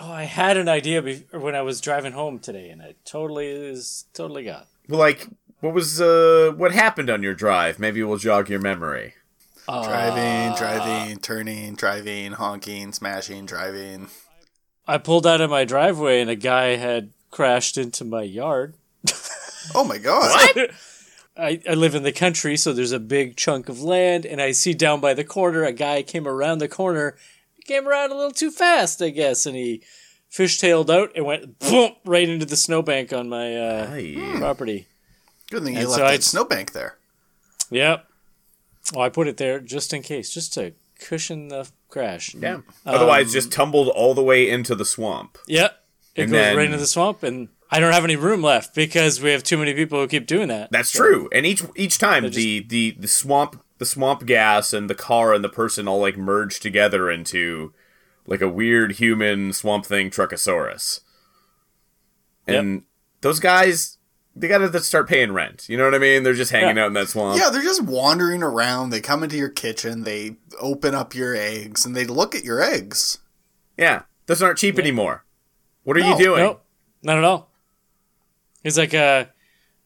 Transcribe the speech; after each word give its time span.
Oh, 0.00 0.12
I 0.12 0.24
had 0.24 0.56
an 0.56 0.68
idea 0.68 1.02
be- 1.02 1.24
when 1.32 1.54
I 1.54 1.62
was 1.62 1.80
driving 1.80 2.12
home 2.12 2.38
today, 2.38 2.70
and 2.70 2.80
it 2.80 2.96
totally 3.04 3.48
is 3.48 4.04
totally 4.14 4.44
gone. 4.44 4.64
Well, 4.88 5.00
like, 5.00 5.26
what 5.60 5.74
was 5.74 6.00
uh, 6.00 6.52
what 6.56 6.72
happened 6.72 7.10
on 7.10 7.22
your 7.22 7.34
drive? 7.34 7.78
Maybe 7.78 8.02
we'll 8.02 8.18
jog 8.18 8.48
your 8.48 8.60
memory. 8.60 9.14
Driving, 9.66 10.56
driving, 10.56 11.18
turning, 11.18 11.74
driving, 11.74 12.32
honking, 12.32 12.92
smashing, 12.92 13.44
driving. 13.44 14.08
I 14.86 14.96
pulled 14.96 15.26
out 15.26 15.42
of 15.42 15.50
my 15.50 15.64
driveway, 15.66 16.22
and 16.22 16.30
a 16.30 16.36
guy 16.36 16.76
had 16.76 17.10
crashed 17.30 17.76
into 17.76 18.04
my 18.04 18.22
yard. 18.22 18.74
Oh 19.74 19.84
my 19.84 19.98
god. 19.98 20.30
what? 20.56 20.70
I, 21.36 21.60
I 21.68 21.74
live 21.74 21.94
in 21.94 22.02
the 22.02 22.12
country, 22.12 22.56
so 22.56 22.72
there's 22.72 22.92
a 22.92 22.98
big 22.98 23.36
chunk 23.36 23.68
of 23.68 23.82
land, 23.82 24.24
and 24.24 24.40
I 24.40 24.52
see 24.52 24.72
down 24.72 25.00
by 25.00 25.12
the 25.12 25.24
corner 25.24 25.64
a 25.64 25.72
guy 25.72 26.02
came 26.02 26.26
around 26.26 26.58
the 26.58 26.68
corner, 26.68 27.16
came 27.68 27.86
around 27.86 28.10
a 28.10 28.14
little 28.16 28.32
too 28.32 28.50
fast, 28.50 29.00
I 29.02 29.10
guess, 29.10 29.46
and 29.46 29.54
he 29.54 29.82
fishtailed 30.32 30.90
out 30.90 31.12
and 31.14 31.24
went 31.24 31.58
boom 31.58 31.92
right 32.04 32.28
into 32.28 32.44
the 32.46 32.56
snowbank 32.56 33.12
on 33.12 33.28
my 33.28 33.54
uh, 33.56 33.90
Hey. 33.90 34.14
property. 34.38 34.86
Good 35.50 35.62
thing 35.64 35.74
you 35.74 35.80
And 35.80 35.88
left 35.88 35.98
so 36.00 36.04
that 36.04 36.14
I- 36.14 36.18
snowbank 36.18 36.72
there. 36.72 36.98
Yep. 37.70 38.04
Well, 38.94 39.04
I 39.04 39.08
put 39.10 39.28
it 39.28 39.36
there 39.36 39.60
just 39.60 39.92
in 39.92 40.02
case, 40.02 40.30
just 40.30 40.54
to 40.54 40.72
cushion 40.98 41.48
the 41.48 41.68
crash. 41.88 42.34
Yeah. 42.34 42.58
Otherwise, 42.86 43.32
just 43.32 43.52
tumbled 43.52 43.88
all 43.88 44.14
the 44.14 44.22
way 44.22 44.48
into 44.48 44.74
the 44.74 44.84
swamp. 44.84 45.38
Yep. 45.46 45.78
It 46.14 46.22
And 46.22 46.32
goes 46.32 46.40
then- 46.40 46.56
right 46.56 46.66
into 46.66 46.78
the 46.78 46.86
swamp, 46.86 47.22
and 47.22 47.48
I 47.70 47.80
don't 47.80 47.92
have 47.92 48.04
any 48.04 48.16
room 48.16 48.42
left 48.42 48.74
because 48.74 49.20
we 49.20 49.30
have 49.30 49.42
too 49.42 49.58
many 49.58 49.74
people 49.74 50.00
who 50.00 50.08
keep 50.08 50.26
doing 50.26 50.48
that. 50.48 50.70
That's 50.72 50.90
true. 50.90 51.28
And 51.32 51.44
each 51.44 51.62
each 51.76 51.98
time 51.98 52.24
just- 52.24 52.34
the, 52.36 52.60
the 52.60 52.90
the 52.98 53.08
swamp 53.08 53.62
the 53.78 53.86
swamp 53.86 54.26
gas 54.26 54.72
and 54.72 54.90
the 54.90 54.94
car 54.94 55.32
and 55.32 55.42
the 55.42 55.48
person 55.48 55.88
all 55.88 56.00
like 56.00 56.16
merge 56.16 56.60
together 56.60 57.10
into 57.10 57.72
like 58.26 58.40
a 58.40 58.48
weird 58.48 58.92
human 58.92 59.52
swamp 59.52 59.86
thing 59.86 60.10
truckosaurus. 60.10 61.00
And 62.46 62.82
those 63.20 63.40
guys 63.40 63.96
they 64.36 64.46
gotta 64.46 64.78
start 64.80 65.08
paying 65.08 65.32
rent. 65.32 65.68
You 65.68 65.76
know 65.76 65.84
what 65.84 65.96
I 65.96 65.98
mean? 65.98 66.22
They're 66.22 66.32
just 66.34 66.52
hanging 66.52 66.76
Yeah. 66.76 66.84
out 66.84 66.88
in 66.88 66.92
that 66.92 67.08
swamp. 67.08 67.40
Yeah, 67.40 67.50
they're 67.50 67.62
just 67.62 67.82
wandering 67.82 68.42
around. 68.42 68.90
They 68.90 69.00
come 69.00 69.24
into 69.24 69.36
your 69.36 69.48
kitchen, 69.48 70.04
they 70.04 70.36
open 70.60 70.94
up 70.94 71.12
your 71.14 71.34
eggs, 71.34 71.84
and 71.84 71.96
they 71.96 72.04
look 72.04 72.36
at 72.36 72.44
your 72.44 72.62
eggs. 72.62 73.18
Yeah. 73.76 74.02
Those 74.26 74.40
aren't 74.42 74.58
cheap 74.58 74.78
anymore. 74.78 75.24
What 75.82 75.96
are 75.96 76.00
No, 76.00 76.10
you 76.16 76.24
doing? 76.24 76.42
Nope, 76.42 76.62
not 77.02 77.18
at 77.18 77.24
all. 77.24 77.50
He's 78.62 78.78
like 78.78 78.94
a 78.94 79.30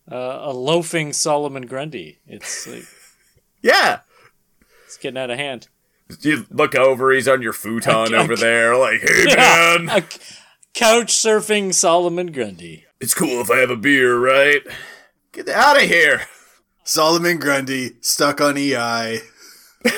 a, 0.08 0.16
a 0.16 0.52
loafing 0.52 1.12
Solomon 1.12 1.64
Grundy. 1.66 2.18
It's 2.26 2.66
like 2.66 2.84
Yeah. 3.62 4.00
it's 4.86 4.96
getting 4.98 5.18
out 5.18 5.30
of 5.30 5.38
hand. 5.38 5.68
You 6.20 6.46
look 6.50 6.74
over, 6.74 7.12
he's 7.12 7.28
on 7.28 7.40
your 7.42 7.52
futon 7.54 7.94
Okay, 8.12 8.16
over 8.16 8.36
there, 8.36 8.76
like, 8.76 9.00
hey 9.00 9.24
man, 9.34 9.88
A 9.88 10.02
c- 10.02 10.20
couch 10.74 11.12
surfing 11.14 11.72
Solomon 11.72 12.32
Grundy. 12.32 12.84
it's 13.00 13.14
cool 13.14 13.40
if 13.40 13.50
I 13.50 13.58
have 13.58 13.70
a 13.70 13.76
beer, 13.76 14.18
right? 14.18 14.62
Get 15.32 15.48
out 15.48 15.76
of 15.82 15.88
here. 15.88 16.22
Solomon 16.84 17.38
Grundy 17.38 17.92
stuck 18.02 18.40
on 18.42 18.58
E 18.58 18.74
EI. 18.74 19.20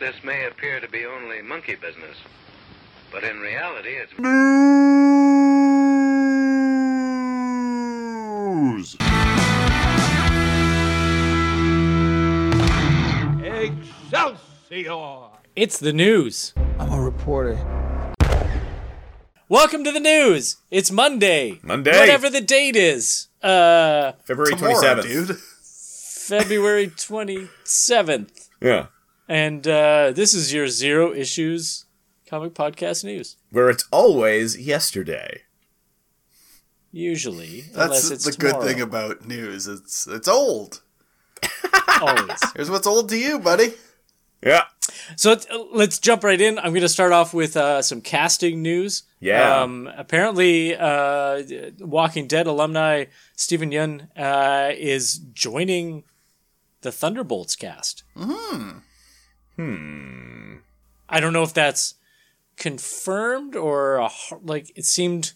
This 0.00 0.16
may 0.24 0.46
appear 0.46 0.80
to 0.80 0.88
be 0.88 1.06
only 1.06 1.40
monkey 1.40 1.76
business, 1.76 2.16
but 3.12 3.24
in 3.24 3.38
reality, 3.38 3.90
it's 3.90 4.12
Excelsior! 14.76 15.28
It's 15.54 15.78
the 15.78 15.92
news. 15.92 16.52
I'm 16.80 16.90
a 16.90 17.00
reporter. 17.00 17.54
Welcome 19.48 19.84
to 19.84 19.92
the 19.92 20.00
news. 20.00 20.56
It's 20.68 20.90
Monday. 20.90 21.60
Monday. 21.62 21.96
Whatever 21.96 22.28
the 22.28 22.40
date 22.40 22.74
is. 22.74 23.28
Uh 23.40 24.14
February 24.24 24.54
27th. 24.54 25.02
dude. 25.04 25.38
February 25.38 26.88
27th. 26.88 28.48
Yeah. 28.60 28.86
And 29.28 29.64
uh 29.68 30.10
this 30.10 30.34
is 30.34 30.52
your 30.52 30.66
zero 30.66 31.14
issues 31.14 31.84
comic 32.28 32.54
podcast 32.54 33.04
news. 33.04 33.36
Where 33.50 33.70
it's 33.70 33.86
always 33.92 34.58
yesterday. 34.58 35.42
Usually. 36.90 37.60
That's 37.60 37.76
unless 37.76 38.10
it's 38.10 38.24
the 38.24 38.32
tomorrow. 38.32 38.60
good 38.60 38.68
thing 38.72 38.80
about 38.80 39.24
news. 39.24 39.68
It's 39.68 40.08
it's 40.08 40.26
old. 40.26 40.82
always. 42.00 42.40
Here's 42.56 42.70
what's 42.72 42.88
old 42.88 43.08
to 43.10 43.16
you, 43.16 43.38
buddy. 43.38 43.74
Yeah. 44.44 44.64
So 45.16 45.30
let's, 45.30 45.46
let's 45.72 45.98
jump 45.98 46.24
right 46.24 46.40
in. 46.40 46.58
I'm 46.58 46.72
going 46.72 46.82
to 46.82 46.88
start 46.88 47.12
off 47.12 47.32
with 47.32 47.56
uh, 47.56 47.82
some 47.82 48.00
casting 48.00 48.62
news. 48.62 49.04
Yeah. 49.20 49.62
Um, 49.62 49.90
apparently, 49.96 50.76
uh, 50.76 51.42
Walking 51.80 52.26
Dead 52.26 52.46
alumni 52.46 53.06
Steven 53.36 53.70
Yeun 53.70 54.08
uh, 54.16 54.72
is 54.76 55.18
joining 55.32 56.04
the 56.82 56.92
Thunderbolts 56.92 57.56
cast. 57.56 58.04
Hmm. 58.16 58.70
Hmm. 59.56 60.56
I 61.08 61.20
don't 61.20 61.32
know 61.32 61.42
if 61.42 61.54
that's 61.54 61.94
confirmed 62.56 63.56
or 63.56 63.96
a, 63.96 64.10
like 64.42 64.70
it 64.76 64.84
seemed 64.84 65.32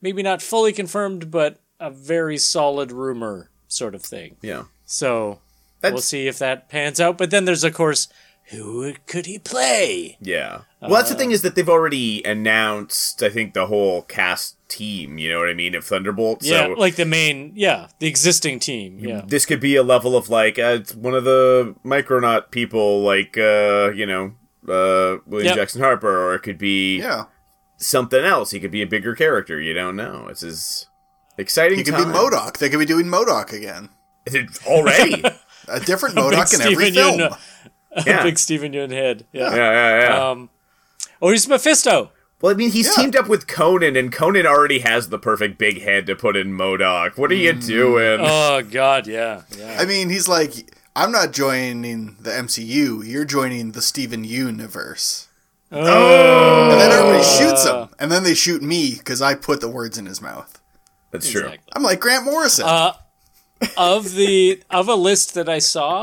maybe 0.00 0.22
not 0.22 0.42
fully 0.42 0.72
confirmed, 0.72 1.30
but 1.30 1.60
a 1.78 1.90
very 1.90 2.38
solid 2.38 2.92
rumor 2.92 3.50
sort 3.68 3.94
of 3.94 4.02
thing. 4.02 4.36
Yeah. 4.42 4.64
So 4.86 5.40
That's, 5.80 5.92
we'll 5.92 6.02
see 6.02 6.28
if 6.28 6.38
that 6.38 6.68
pans 6.68 7.00
out. 7.00 7.18
But 7.18 7.30
then 7.30 7.44
there's 7.44 7.64
of 7.64 7.74
course 7.74 8.08
who 8.50 8.92
could 9.06 9.26
he 9.26 9.38
play? 9.38 10.16
Yeah. 10.20 10.62
Well, 10.80 10.90
that's 10.92 11.10
the 11.10 11.14
thing 11.16 11.30
is 11.30 11.42
that 11.42 11.54
they've 11.54 11.68
already 11.68 12.22
announced, 12.24 13.22
I 13.22 13.28
think, 13.28 13.54
the 13.54 13.66
whole 13.66 14.02
cast 14.02 14.56
team, 14.68 15.18
you 15.18 15.30
know 15.30 15.38
what 15.38 15.48
I 15.48 15.54
mean, 15.54 15.74
of 15.74 15.84
Thunderbolt. 15.84 16.42
Yeah, 16.42 16.66
so 16.66 16.72
like 16.72 16.96
the 16.96 17.04
main, 17.04 17.52
yeah, 17.54 17.88
the 17.98 18.06
existing 18.06 18.58
team. 18.60 18.98
Yeah, 18.98 19.22
this 19.26 19.44
could 19.46 19.60
be 19.60 19.76
a 19.76 19.82
level 19.82 20.16
of 20.16 20.28
like, 20.30 20.58
uh, 20.58 20.78
one 20.96 21.14
of 21.14 21.24
the 21.24 21.74
Micronaut 21.84 22.50
people, 22.50 23.02
like, 23.02 23.36
uh, 23.36 23.90
you 23.94 24.06
know, 24.06 24.34
uh, 24.68 25.18
William 25.26 25.48
Yep. 25.48 25.56
Jackson 25.56 25.82
Harper, 25.82 26.08
or 26.26 26.34
it 26.34 26.40
could 26.40 26.58
be 26.58 26.98
Yeah. 26.98 27.24
something 27.76 28.24
else. 28.24 28.50
He 28.50 28.60
could 28.60 28.70
be 28.70 28.82
a 28.82 28.86
bigger 28.86 29.14
character. 29.14 29.60
You 29.60 29.74
don't 29.74 29.96
know. 29.96 30.26
It's 30.28 30.40
his 30.42 30.86
exciting 31.38 31.78
He 31.78 31.84
could 31.84 31.94
time. 31.94 32.10
be 32.12 32.18
MODOK. 32.18 32.58
They 32.58 32.68
could 32.68 32.78
be 32.78 32.86
doing 32.86 33.06
MODOK 33.06 33.52
again. 33.52 33.90
It- 34.26 34.64
already. 34.66 35.22
A 35.68 35.78
different 35.78 36.14
MODOK 36.16 36.54
in 36.54 36.60
every 36.62 36.90
Steven 36.90 37.18
film. 37.18 37.20
Yeun, 37.20 37.36
a 37.59 37.59
Yeah. 38.06 38.22
big 38.22 38.38
Steven 38.38 38.72
Yeun 38.72 38.90
head. 38.92 39.26
Yeah. 39.32 39.54
yeah, 39.54 39.56
yeah, 39.72 40.00
yeah. 40.08 40.30
Um, 40.30 40.50
or 41.20 41.32
he's 41.32 41.48
Mephisto. 41.48 42.12
Well, 42.40 42.52
I 42.52 42.54
mean, 42.56 42.70
he's 42.70 42.86
Yeah. 42.86 43.02
teamed 43.02 43.16
up 43.16 43.28
with 43.28 43.46
Conan, 43.46 43.96
and 43.96 44.10
Conan 44.12 44.46
already 44.46 44.78
has 44.78 45.08
the 45.10 45.18
perfect 45.18 45.58
big 45.58 45.82
head 45.82 46.06
to 46.06 46.14
put 46.16 46.36
in 46.36 46.52
MODOK. 46.56 47.18
What 47.18 47.30
are 47.30 47.34
you 47.34 47.52
Mm. 47.52 47.66
doing? 47.66 48.20
Oh 48.22 48.62
God, 48.62 49.06
yeah, 49.06 49.42
yeah. 49.58 49.76
I 49.78 49.84
mean, 49.84 50.08
he's 50.08 50.28
like, 50.28 50.52
I'm 50.96 51.12
not 51.12 51.32
joining 51.32 52.16
the 52.20 52.30
MCU. 52.30 53.02
You're 53.04 53.24
joining 53.26 53.72
the 53.72 53.82
Steven 53.82 54.24
Universe. 54.24 55.26
Oh, 55.72 56.70
And 56.70 56.80
then 56.80 56.90
everybody 56.90 57.22
shoots 57.24 57.64
him. 57.66 57.88
And 57.98 58.10
then 58.10 58.24
they 58.24 58.34
shoot 58.34 58.60
me 58.62 58.96
because 58.98 59.22
I 59.22 59.34
put 59.34 59.60
the 59.60 59.68
words 59.68 59.98
in 59.98 60.06
his 60.06 60.20
mouth. 60.20 60.60
That's 61.12 61.30
true. 61.30 61.50
I'm 61.74 61.82
like 61.82 62.00
Grant 62.00 62.24
Morrison. 62.24 62.64
Uh, 62.66 62.92
of 63.76 64.14
the 64.14 64.62
of 64.70 64.88
a 64.88 64.94
list 64.94 65.34
that 65.34 65.48
I 65.48 65.58
saw, 65.58 66.02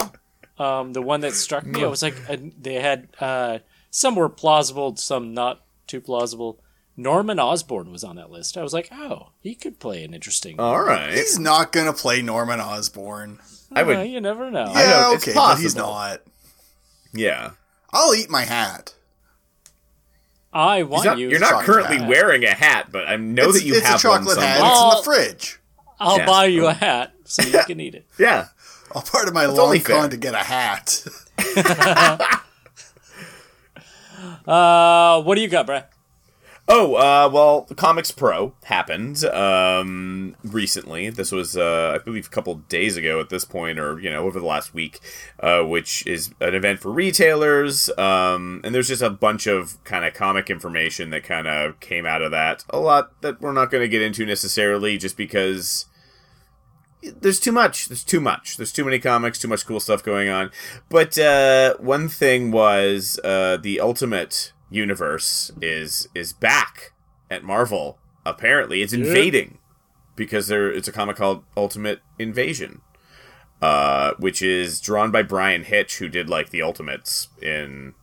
um, 0.60 0.94
the 0.94 1.02
one 1.02 1.22
that 1.22 1.34
struck 1.34 1.66
me, 1.66 1.84
I 1.84 1.88
was 1.96 2.02
like, 2.04 2.16
uh, 2.30 2.38
they 2.60 2.76
had 2.76 3.08
uh, 3.20 3.60
some 3.92 4.16
were 4.16 4.30
plausible, 4.30 4.96
some 4.96 5.34
not 5.34 5.62
too 5.88 6.02
plausible. 6.02 6.60
Norman 7.00 7.40
Osborn 7.40 7.92
was 7.92 8.04
on 8.04 8.16
that 8.16 8.32
list. 8.32 8.58
I 8.58 8.64
was 8.64 8.74
like, 8.74 8.90
oh, 8.92 9.30
he 9.40 9.54
could 9.54 9.80
play 9.80 10.04
an 10.04 10.14
interesting. 10.16 10.60
All 10.60 10.82
right. 10.82 11.14
he's 11.14 11.38
not 11.38 11.72
going 11.72 11.86
to 11.86 11.94
play 11.94 12.24
Norman 12.24 12.60
Osborn. 12.60 13.40
I 13.72 13.82
Uh, 13.84 13.86
would. 13.86 14.10
you 14.10 14.20
never 14.20 14.50
know. 14.50 14.66
Yeah, 14.74 14.90
know, 14.90 15.12
it's 15.14 15.24
okay, 15.28 15.36
but 15.36 15.58
he's 15.60 15.76
not. 15.76 16.22
Yeah. 17.14 17.52
I'll 17.94 18.16
eat 18.16 18.30
my 18.32 18.44
hat. 18.46 18.96
I 20.54 20.84
want 20.84 21.06
not- 21.06 21.18
you. 21.20 21.30
you're 21.30 21.40
not 21.40 21.64
currently 21.64 21.98
hat. 21.98 22.10
wearing 22.10 22.44
a 22.44 22.54
hat, 22.54 22.88
but 22.92 23.08
I 23.08 23.16
know 23.18 23.50
it's 23.50 23.60
that 23.60 23.66
you 23.66 23.76
it's 23.76 23.86
have 23.86 24.00
a 24.00 24.02
chocolate 24.02 24.38
one 24.38 24.46
hat. 24.46 24.58
somewhere. 24.58 24.72
It's 24.74 24.82
in 24.82 24.98
the 24.98 25.04
fridge. 25.04 25.60
I'll 26.00 26.18
Yeah. 26.20 26.26
buy 26.26 26.46
you 26.46 26.68
a 26.68 26.74
hat 26.86 27.14
so 27.26 27.44
you 27.44 27.64
can 27.66 27.80
eat 27.80 27.96
it. 27.96 28.08
Yeah. 28.18 28.48
All 28.92 29.02
part 29.02 29.28
of 29.28 29.34
my 29.34 29.46
only 29.46 29.80
long 29.80 29.80
con 29.80 30.10
to 30.10 30.18
get 30.18 30.34
a 30.34 30.38
hat. 30.38 31.06
Uh, 34.48 35.22
what 35.24 35.36
do 35.36 35.42
you 35.42 35.48
got, 35.50 35.66
Brad? 35.66 35.86
Oh, 36.70 36.96
uh, 36.96 37.30
well, 37.32 37.62
Comics 37.78 38.12
Pro 38.12 38.54
happened 38.64 39.24
um, 39.24 40.36
recently. 40.44 41.10
This 41.10 41.32
was, 41.32 41.56
uh, 41.56 41.94
I 41.96 42.04
believe, 42.04 42.28
a 42.28 42.30
couple 42.30 42.56
days 42.56 42.98
ago 42.98 43.22
at 43.22 43.30
this 43.30 43.46
point, 43.46 43.80
or 43.80 44.00
you 44.02 44.10
know, 44.10 44.26
over 44.26 44.40
the 44.40 44.46
last 44.46 44.74
week, 44.74 45.00
uh, 45.40 45.62
which 45.64 46.06
is 46.06 46.32
an 46.42 46.56
event 46.56 46.82
for 46.82 46.92
retailers. 46.92 47.90
Um, 47.98 48.60
and 48.66 48.76
there's 48.76 48.90
just 48.90 49.02
a 49.02 49.10
bunch 49.10 49.48
of 49.48 49.82
kind 49.86 50.04
of 50.04 50.14
comic 50.14 50.50
information 50.50 51.10
that 51.12 51.24
kind 51.24 51.48
of 51.48 51.80
came 51.80 52.06
out 52.06 52.22
of 52.22 52.32
that. 52.32 52.66
A 52.70 52.80
lot 52.80 53.22
that 53.22 53.40
we're 53.40 53.54
not 53.54 53.72
going 53.72 53.82
to 53.82 53.88
get 53.88 54.02
into 54.02 54.26
necessarily, 54.26 54.98
just 54.98 55.16
because 55.16 55.86
there's 57.02 57.40
too 57.40 57.52
much. 57.52 57.88
There's 57.88 58.04
too 58.04 58.20
much. 58.20 58.58
There's 58.58 58.72
too 58.72 58.86
many 58.86 59.00
comics. 59.00 59.40
Too 59.40 59.48
much 59.48 59.66
cool 59.66 59.80
stuff 59.80 60.04
going 60.04 60.30
on. 60.30 60.52
But 60.90 61.18
uh, 61.18 61.76
one 61.78 62.10
thing 62.10 62.52
was 62.52 63.20
uh, 63.24 63.58
the 63.58 63.80
Ultimate 63.80 64.54
universe 64.70 65.52
is 65.62 66.08
is 66.16 66.34
back 66.34 66.94
at 67.30 67.44
Marvel. 67.44 68.00
Apparently, 68.26 68.82
it's 68.82 68.94
invading 68.94 69.60
because 70.16 70.48
there 70.48 70.70
it's 70.72 70.88
a 70.88 70.92
comic 70.92 71.16
called 71.16 71.44
Ultimate 71.56 72.02
Invasion, 72.20 72.82
uh, 73.62 74.14
which 74.20 74.42
is 74.42 74.82
drawn 74.82 75.12
by 75.12 75.22
Bryan 75.24 75.64
Hitch, 75.64 76.00
who 76.00 76.10
did 76.10 76.30
like 76.30 76.50
the 76.50 76.62
Ultimates 76.62 77.30
in 77.42 77.94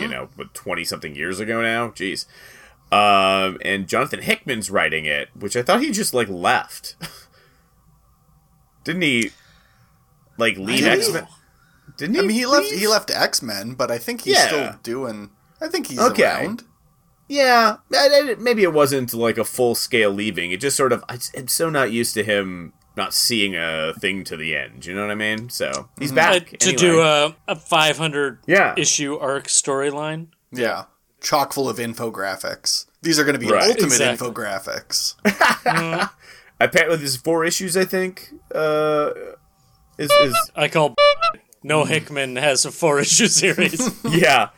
you 0.00 0.08
know 0.08 0.28
twenty 0.52 0.84
something 0.84 1.14
years 1.14 1.40
ago 1.40 1.62
now. 1.62 1.88
Jeez. 1.88 2.26
Um, 2.92 3.56
and 3.64 3.88
Jonathan 3.88 4.20
Hickman's 4.20 4.70
writing 4.70 5.06
it, 5.06 5.30
which 5.34 5.56
I 5.56 5.62
thought 5.62 5.80
he 5.80 5.90
just 5.92 6.12
like 6.12 6.28
left. 6.28 6.96
Didn't 8.84 9.02
he? 9.02 9.30
Like 10.38 10.56
leave 10.56 10.86
X 10.86 11.12
Men? 11.12 11.26
Didn't 11.96 12.14
he? 12.14 12.20
I 12.20 12.22
mean, 12.24 12.30
he 12.36 12.46
left. 12.46 12.70
leave? 12.70 12.80
He 12.80 12.88
left 12.88 13.10
X 13.10 13.42
Men, 13.42 13.74
but 13.74 13.90
I 13.90 13.98
think 13.98 14.22
he's 14.22 14.34
Yeah. 14.36 14.46
still 14.46 14.74
doing. 14.82 15.30
I 15.60 15.68
think 15.68 15.86
he's 15.88 15.98
Okay. 15.98 16.22
around. 16.24 16.64
Yeah, 17.28 17.76
I- 17.94 18.32
I- 18.32 18.36
maybe 18.38 18.62
it 18.62 18.72
wasn't 18.72 19.14
like 19.14 19.38
a 19.38 19.44
full 19.44 19.74
scale 19.74 20.10
leaving. 20.10 20.50
It 20.50 20.60
just 20.60 20.76
sort 20.76 20.92
of. 20.92 21.04
I- 21.08 21.18
I'm 21.36 21.48
so 21.48 21.70
not 21.70 21.90
used 21.92 22.14
to 22.14 22.24
him 22.24 22.72
not 22.96 23.14
seeing 23.14 23.56
a 23.56 23.94
thing 23.98 24.22
to 24.24 24.36
the 24.36 24.54
end. 24.56 24.84
You 24.84 24.94
know 24.94 25.00
what 25.02 25.10
I 25.10 25.14
mean? 25.14 25.48
So 25.48 25.88
he's 25.98 26.12
Uh, 26.12 26.14
back 26.14 26.58
to 26.58 26.68
anyway. 26.68 26.76
do 26.76 27.00
a, 27.00 27.36
a 27.48 27.56
500 27.56 28.40
Yeah. 28.46 28.74
issue 28.76 29.16
arc 29.18 29.46
storyline. 29.46 30.26
Yeah, 30.50 30.84
chock 31.22 31.54
full 31.54 31.70
of 31.70 31.78
infographics. 31.78 32.84
These 33.00 33.18
are 33.18 33.24
going 33.24 33.34
to 33.34 33.38
be 33.38 33.50
Right. 33.50 33.70
ultimate 33.70 33.84
Exactly. 33.92 34.28
infographics. 34.28 35.14
Apparently, 36.64 36.98
there's 36.98 37.16
four 37.16 37.44
issues. 37.44 37.76
I 37.76 37.84
think. 37.84 38.30
Uh, 38.54 39.10
is 39.98 40.10
is 40.10 40.50
I 40.56 40.68
call 40.68 40.94
No 41.62 41.84
Hickman 41.84 42.36
has 42.36 42.64
a 42.64 42.72
four 42.72 43.00
issue 43.00 43.26
series. 43.26 43.80
yeah. 44.10 44.50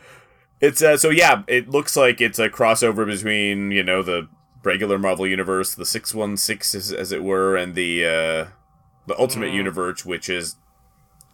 It's 0.60 0.82
uh, 0.82 0.96
so 0.96 1.10
yeah. 1.10 1.42
It 1.46 1.68
looks 1.68 1.96
like 1.96 2.20
it's 2.20 2.38
a 2.38 2.48
crossover 2.48 3.04
between 3.06 3.70
you 3.70 3.82
know 3.82 4.02
the 4.02 4.28
regular 4.62 4.98
Marvel 4.98 5.26
universe, 5.26 5.74
the 5.74 5.84
six 5.84 6.14
one 6.14 6.36
six 6.36 6.74
as, 6.74 6.92
as 6.92 7.12
it 7.12 7.22
were, 7.22 7.56
and 7.56 7.74
the 7.74 8.04
uh, 8.04 8.46
the 9.06 9.18
Ultimate 9.18 9.50
Mm. 9.50 9.56
Universe, 9.56 10.04
which 10.04 10.28
is 10.28 10.56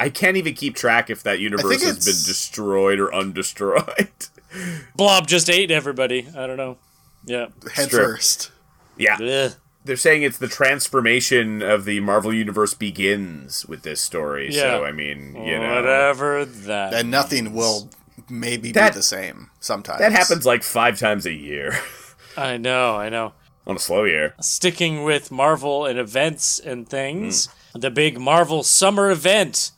I 0.00 0.08
can't 0.08 0.36
even 0.36 0.54
keep 0.54 0.74
track 0.74 1.10
if 1.10 1.22
that 1.22 1.40
universe 1.40 1.82
has 1.84 1.98
been 2.04 2.14
destroyed 2.26 2.98
or 2.98 3.10
undestroyed. 3.14 4.30
Blob 4.96 5.26
just 5.28 5.48
ate 5.50 5.70
everybody. 5.70 6.26
I 6.36 6.46
don't 6.46 6.56
know. 6.56 6.78
Yeah. 7.26 7.48
Head 7.74 7.90
true. 7.90 7.98
first. 8.04 8.50
yeah, 8.96 9.16
Ugh. 9.20 9.52
They're 9.84 9.96
saying 9.96 10.22
it's 10.22 10.38
the 10.38 10.48
transformation 10.48 11.62
of 11.62 11.84
the 11.84 12.00
Marvel 12.00 12.32
universe 12.32 12.74
begins 12.74 13.64
with 13.66 13.82
this 13.82 14.00
story. 14.00 14.52
So 14.52 14.80
Yeah. 14.80 14.86
I 14.86 14.92
mean, 14.92 15.34
you 15.44 15.58
know, 15.58 15.74
Whatever 15.76 16.44
that. 16.44 16.92
And 16.94 17.10
nothing 17.10 17.52
will 17.54 17.90
maybe 18.28 18.72
That- 18.72 18.92
be 18.92 18.98
the 18.98 19.02
same 19.02 19.50
sometimes. 19.60 20.00
that 20.00 20.12
happens 20.12 20.44
like 20.44 20.62
five 20.62 20.98
times 20.98 21.26
a 21.26 21.32
year 21.32 21.78
I 22.36 22.56
know, 22.58 22.96
I 22.96 23.08
know. 23.08 23.32
on 23.66 23.76
a 23.76 23.78
slow 23.80 24.04
year. 24.04 24.34
Sticking 24.40 25.02
with 25.04 25.30
Marvel 25.30 25.84
and 25.86 25.98
events 25.98 26.58
and 26.58 26.88
things, 26.88 27.48
Hmm. 27.72 27.80
the 27.80 27.90
big 27.90 28.18
Marvel 28.18 28.62
summer 28.62 29.10
event, 29.10 29.70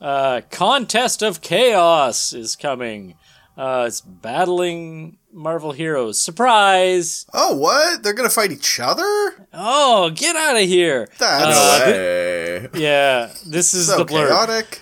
uh, 0.00 0.40
Contest 0.50 1.22
of 1.22 1.40
Chaos, 1.40 2.32
is 2.32 2.56
coming. 2.56 3.14
Uh, 3.56 3.84
it's 3.86 4.00
battling 4.00 5.16
Marvel 5.34 5.72
heroes. 5.72 6.18
Surprise! 6.20 7.26
Oh, 7.34 7.56
what? 7.56 8.02
They're 8.02 8.12
going 8.14 8.28
to 8.28 8.34
fight 8.34 8.52
each 8.52 8.78
other? 8.80 9.46
Oh, 9.52 10.10
get 10.14 10.36
out 10.36 10.56
of 10.56 10.62
here! 10.62 11.08
That's 11.18 11.56
Uh, 11.58 11.84
Hey. 11.84 12.68
Yeah, 12.74 13.32
this 13.46 13.74
is 13.74 13.88
so 13.88 13.98
the 13.98 14.04
blurb. 14.04 14.28
chaotic. 14.28 14.80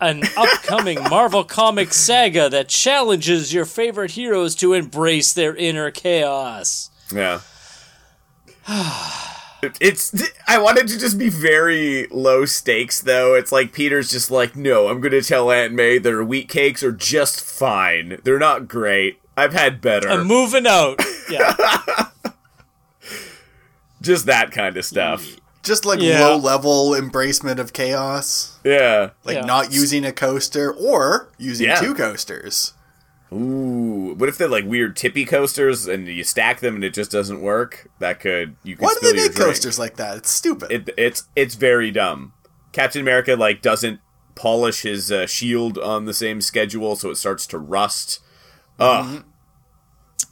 An 0.00 0.22
upcoming 0.36 1.00
Marvel 1.10 1.44
comic 1.44 1.92
saga 1.92 2.48
that 2.48 2.68
challenges 2.68 3.52
your 3.52 3.64
favorite 3.64 4.12
heroes 4.12 4.54
to 4.56 4.72
embrace 4.72 5.32
their 5.32 5.54
inner 5.54 5.90
chaos. 5.90 6.90
Yeah. 7.14 7.40
It's 9.80 10.12
I 10.48 10.58
wanted 10.58 10.88
to 10.88 10.98
just 10.98 11.16
be 11.20 11.28
very 11.28 12.08
low 12.10 12.44
stakes 12.46 13.00
though. 13.00 13.34
It's 13.34 13.52
like 13.52 13.72
Peter's 13.72 14.10
just 14.10 14.28
like, 14.28 14.56
"No, 14.56 14.88
I'm 14.88 15.00
going 15.00 15.12
to 15.12 15.22
tell 15.22 15.52
Aunt 15.52 15.72
May 15.72 15.98
their 15.98 16.24
wheat 16.24 16.48
cakes 16.48 16.82
are 16.82 16.90
just 16.90 17.40
fine. 17.40 18.18
They're 18.24 18.40
not 18.40 18.66
great. 18.66 19.20
I've 19.36 19.52
had 19.52 19.80
better." 19.80 20.08
I'm 20.10 20.26
moving 20.26 20.66
out. 20.66 21.00
Yeah. 21.30 21.54
just 24.02 24.26
that 24.26 24.50
kind 24.52 24.76
of 24.76 24.84
stuff. 24.84 25.36
Just 25.62 25.84
like 25.84 26.00
Yeah. 26.00 26.20
low 26.26 26.36
level 26.36 26.90
embracement 26.90 27.58
of 27.58 27.72
chaos. 27.72 28.58
Yeah. 28.64 29.10
Like 29.24 29.36
Yeah. 29.36 29.44
not 29.44 29.72
using 29.72 30.04
a 30.04 30.12
coaster 30.12 30.72
or 30.72 31.28
using 31.38 31.68
Yeah. 31.68 31.76
two 31.76 31.94
coasters. 31.94 32.74
Ooh, 33.32 34.14
what 34.18 34.28
if 34.28 34.36
they're 34.36 34.48
like 34.48 34.66
weird 34.66 34.94
tippy 34.96 35.24
coasters 35.24 35.86
and 35.86 36.06
you 36.06 36.22
stack 36.24 36.60
them 36.60 36.74
and 36.74 36.84
it 36.84 36.92
just 36.92 37.10
doesn't 37.10 37.40
work? 37.40 37.88
That 38.00 38.20
could 38.20 38.56
you 38.64 38.76
could 38.76 38.82
Why 38.84 38.94
do 38.94 39.00
they 39.00 39.06
your 39.16 39.16
make 39.28 39.34
drink. 39.34 39.48
coasters 39.50 39.78
like 39.78 39.96
that? 39.96 40.18
It's 40.18 40.30
stupid. 40.30 40.70
It, 40.70 40.90
it's 40.98 41.24
it's 41.36 41.54
very 41.54 41.90
dumb. 41.90 42.32
Captain 42.72 43.00
America 43.00 43.36
like 43.36 43.62
doesn't 43.62 44.00
polish 44.34 44.82
his 44.82 45.10
uh, 45.12 45.26
shield 45.26 45.78
on 45.78 46.04
the 46.06 46.14
same 46.14 46.40
schedule, 46.40 46.96
so 46.96 47.10
it 47.10 47.16
starts 47.16 47.46
to 47.48 47.58
rust. 47.58 48.18
Ugh. 48.78 49.24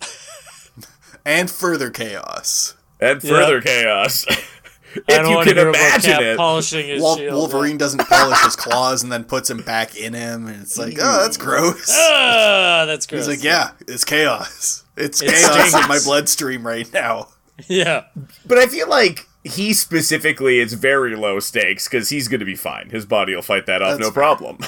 and 1.24 1.50
further 1.50 1.90
chaos. 1.90 2.74
and 3.00 3.20
further 3.22 3.60
chaos. 3.60 4.24
if 4.28 5.04
I 5.08 5.18
don't 5.22 5.46
you 5.46 5.54
can 5.54 5.68
imagine 5.68 6.22
it. 6.22 6.36
polishing 6.36 6.88
his 6.88 7.02
Wol- 7.02 7.16
shield. 7.16 7.34
Wolverine 7.34 7.78
doesn't 7.78 8.00
polish 8.08 8.42
his 8.42 8.56
claws 8.56 9.02
and 9.02 9.12
then 9.12 9.24
puts 9.24 9.48
him 9.50 9.62
back 9.62 9.96
in 9.96 10.14
him, 10.14 10.46
and 10.46 10.62
it's 10.62 10.78
like, 10.78 10.96
oh, 11.00 11.22
that's 11.22 11.36
gross. 11.36 11.86
Ah, 11.90 12.84
that's 12.86 13.06
gross. 13.06 13.26
He's 13.26 13.36
like, 13.36 13.44
yeah, 13.44 13.70
it's 13.86 14.04
chaos. 14.04 14.84
It's 14.96 15.22
It 15.22 15.30
chaos 15.30 15.74
in 15.80 15.88
my 15.88 15.98
bloodstream 16.04 16.66
right 16.66 16.90
now. 16.92 17.28
yeah. 17.68 18.04
but 18.46 18.58
I 18.58 18.66
feel 18.66 18.88
like 18.88 19.26
he 19.44 19.72
specifically 19.72 20.58
is 20.58 20.72
very 20.74 21.14
low 21.16 21.40
stakes 21.40 21.88
because 21.88 22.08
he's 22.10 22.28
going 22.28 22.40
to 22.40 22.46
be 22.46 22.56
fine. 22.56 22.90
His 22.90 23.06
body 23.06 23.34
will 23.34 23.42
fight 23.42 23.66
that 23.66 23.80
off, 23.82 23.90
That's 23.92 24.00
no 24.00 24.06
fair. 24.06 24.22
problem. 24.22 24.58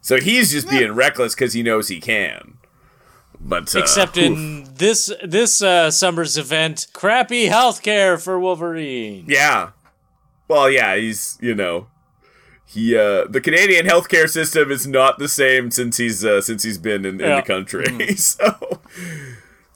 so 0.00 0.20
he's 0.20 0.50
just 0.52 0.70
being 0.70 0.92
reckless 0.92 1.34
because 1.34 1.52
he 1.52 1.62
knows 1.62 1.88
he 1.88 2.00
can. 2.00 2.57
But 3.40 3.74
uh, 3.74 3.78
Except 3.80 4.16
oof. 4.18 4.24
in 4.24 4.74
this 4.74 5.12
this 5.24 5.62
uh, 5.62 5.90
summer's 5.90 6.36
event, 6.36 6.86
crappy 6.92 7.46
healthcare 7.48 8.20
for 8.22 8.38
Wolverine. 8.38 9.24
yeah, 9.28 9.70
well, 10.48 10.70
yeah, 10.70 10.96
he's 10.96 11.38
you 11.40 11.54
know. 11.54 11.86
He 12.66 12.94
uh 12.96 13.24
the 13.26 13.40
Canadian 13.40 13.86
healthcare 13.86 14.28
system 14.28 14.70
is 14.70 14.86
not 14.86 15.18
the 15.18 15.28
same 15.28 15.70
since 15.70 15.96
he's 15.96 16.22
uh, 16.24 16.42
since 16.42 16.62
he's 16.64 16.76
been 16.76 17.06
in, 17.06 17.14
in 17.20 17.26
Yeah. 17.30 17.36
the 17.40 17.46
country. 17.46 17.86
so 18.16 18.80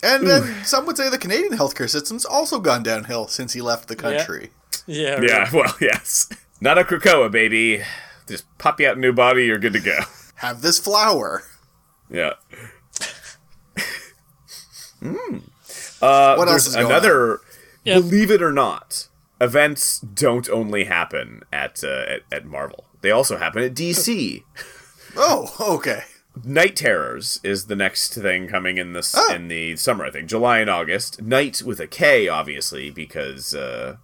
And 0.03 0.26
then 0.26 0.62
some 0.64 0.85
would 0.85 0.97
say 0.99 1.09
the 1.09 1.16
Canadian 1.16 1.52
healthcare 1.57 1.88
system's 1.88 2.26
also 2.26 2.61
gone 2.61 2.83
downhill 2.83 3.28
since 3.28 3.54
he 3.54 3.62
left 3.62 3.88
the 3.88 3.97
country. 3.97 4.50
Yeah. 4.87 5.21
Yeah, 5.23 5.37
right. 5.45 5.52
well, 5.54 5.75
yes. 5.81 6.28
Not 6.61 6.76
a 6.76 6.85
Krakoa, 6.85 7.31
baby. 7.31 7.83
Just 8.28 8.45
pop 8.59 8.78
you 8.78 8.88
out 8.88 8.97
a 8.99 9.00
new 9.00 9.12
body, 9.14 9.47
you're 9.47 9.59
good 9.59 9.73
to 9.73 9.81
go. 9.81 9.99
Have 10.37 10.61
this 10.61 10.78
flower. 10.78 11.45
Yeah. 12.11 12.33
Mm. 15.02 15.42
Uh, 16.00 16.35
What 16.37 16.49
else 16.49 16.66
is 16.66 16.75
going 16.75 16.87
another, 16.87 17.40
Yep. 17.85 18.02
believe 18.02 18.30
it 18.30 18.40
or 18.42 18.52
not, 18.52 19.09
events 19.40 19.99
don't 20.00 20.49
only 20.50 20.85
happen 20.85 21.42
at, 21.52 21.82
uh, 21.85 22.04
at 22.09 22.21
at 22.30 22.44
Marvel. 22.47 22.85
They 23.00 23.11
also 23.11 23.37
happen 23.38 23.62
at 23.62 23.75
DC. 23.75 24.42
Oh, 25.14 25.54
okay. 25.76 26.04
Night 26.42 26.76
Terrors 26.76 27.38
is 27.42 27.66
the 27.66 27.76
next 27.76 28.14
thing 28.14 28.49
coming 28.49 28.78
in 28.78 28.94
this 28.94 29.14
Oh. 29.14 29.35
in 29.35 29.49
the 29.49 29.76
summer, 29.76 30.06
I 30.06 30.11
think, 30.11 30.26
July 30.26 30.61
and 30.61 30.71
August. 30.71 31.21
Night 31.21 31.61
with 31.62 31.80
a 31.80 31.87
K, 31.87 32.28
obviously, 32.28 32.90
because 32.90 33.54
uh, 33.54 33.97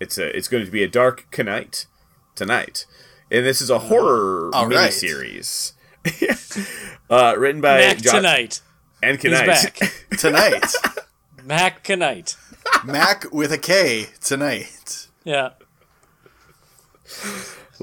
it's 0.00 0.16
a 0.16 0.34
it's 0.34 0.48
going 0.48 0.64
to 0.64 0.70
be 0.70 0.82
a 0.82 0.88
dark 0.88 1.26
knight 1.36 1.84
tonight, 2.34 2.86
and 3.30 3.44
this 3.44 3.60
is 3.60 3.68
a 3.68 3.80
horror 3.80 4.48
All 4.54 4.66
right. 4.66 4.90
miniseries. 4.90 5.72
uh, 7.10 7.34
written 7.36 7.60
by 7.60 7.78
Mac 7.78 7.98
Jo- 7.98 8.12
tonight. 8.12 8.60
And 9.04 9.20
He's 9.20 9.30
Knight. 9.32 9.46
back. 9.46 9.92
Tonight. 10.18 10.64
Mac 11.44 11.82
tonight. 11.82 12.36
Mac 12.84 13.30
with 13.32 13.52
a 13.52 13.58
K 13.58 14.06
tonight. 14.20 15.08
Yeah. 15.24 15.50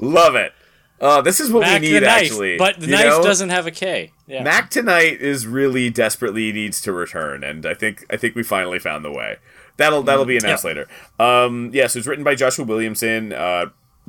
Love 0.00 0.34
it. 0.34 0.52
Uh, 1.00 1.20
this 1.20 1.40
is 1.40 1.50
what 1.50 1.60
Mac 1.60 1.80
we 1.80 1.88
need, 1.90 2.02
knife. 2.02 2.22
actually. 2.22 2.56
But 2.56 2.78
the 2.80 2.86
you 2.86 2.92
knife 2.92 3.06
know? 3.06 3.22
doesn't 3.22 3.48
have 3.50 3.66
a 3.66 3.70
K. 3.70 4.12
Yeah. 4.26 4.42
Mac 4.42 4.70
tonight 4.70 5.20
is 5.20 5.46
really 5.46 5.90
desperately 5.90 6.52
needs 6.52 6.80
to 6.82 6.92
return, 6.92 7.42
and 7.44 7.66
I 7.66 7.74
think 7.74 8.04
I 8.10 8.16
think 8.16 8.34
we 8.34 8.42
finally 8.42 8.78
found 8.78 9.04
the 9.04 9.10
way. 9.12 9.36
That'll 9.76 10.02
that'll 10.02 10.24
be 10.24 10.36
announced 10.38 10.64
Yeah. 10.64 10.68
later. 10.68 10.88
Um, 11.18 11.70
yeah, 11.72 11.86
so 11.88 11.98
it's 11.98 12.06
written 12.08 12.24
by 12.24 12.34
Joshua 12.36 12.64
Williamson, 12.64 13.32
uh, 13.32 13.66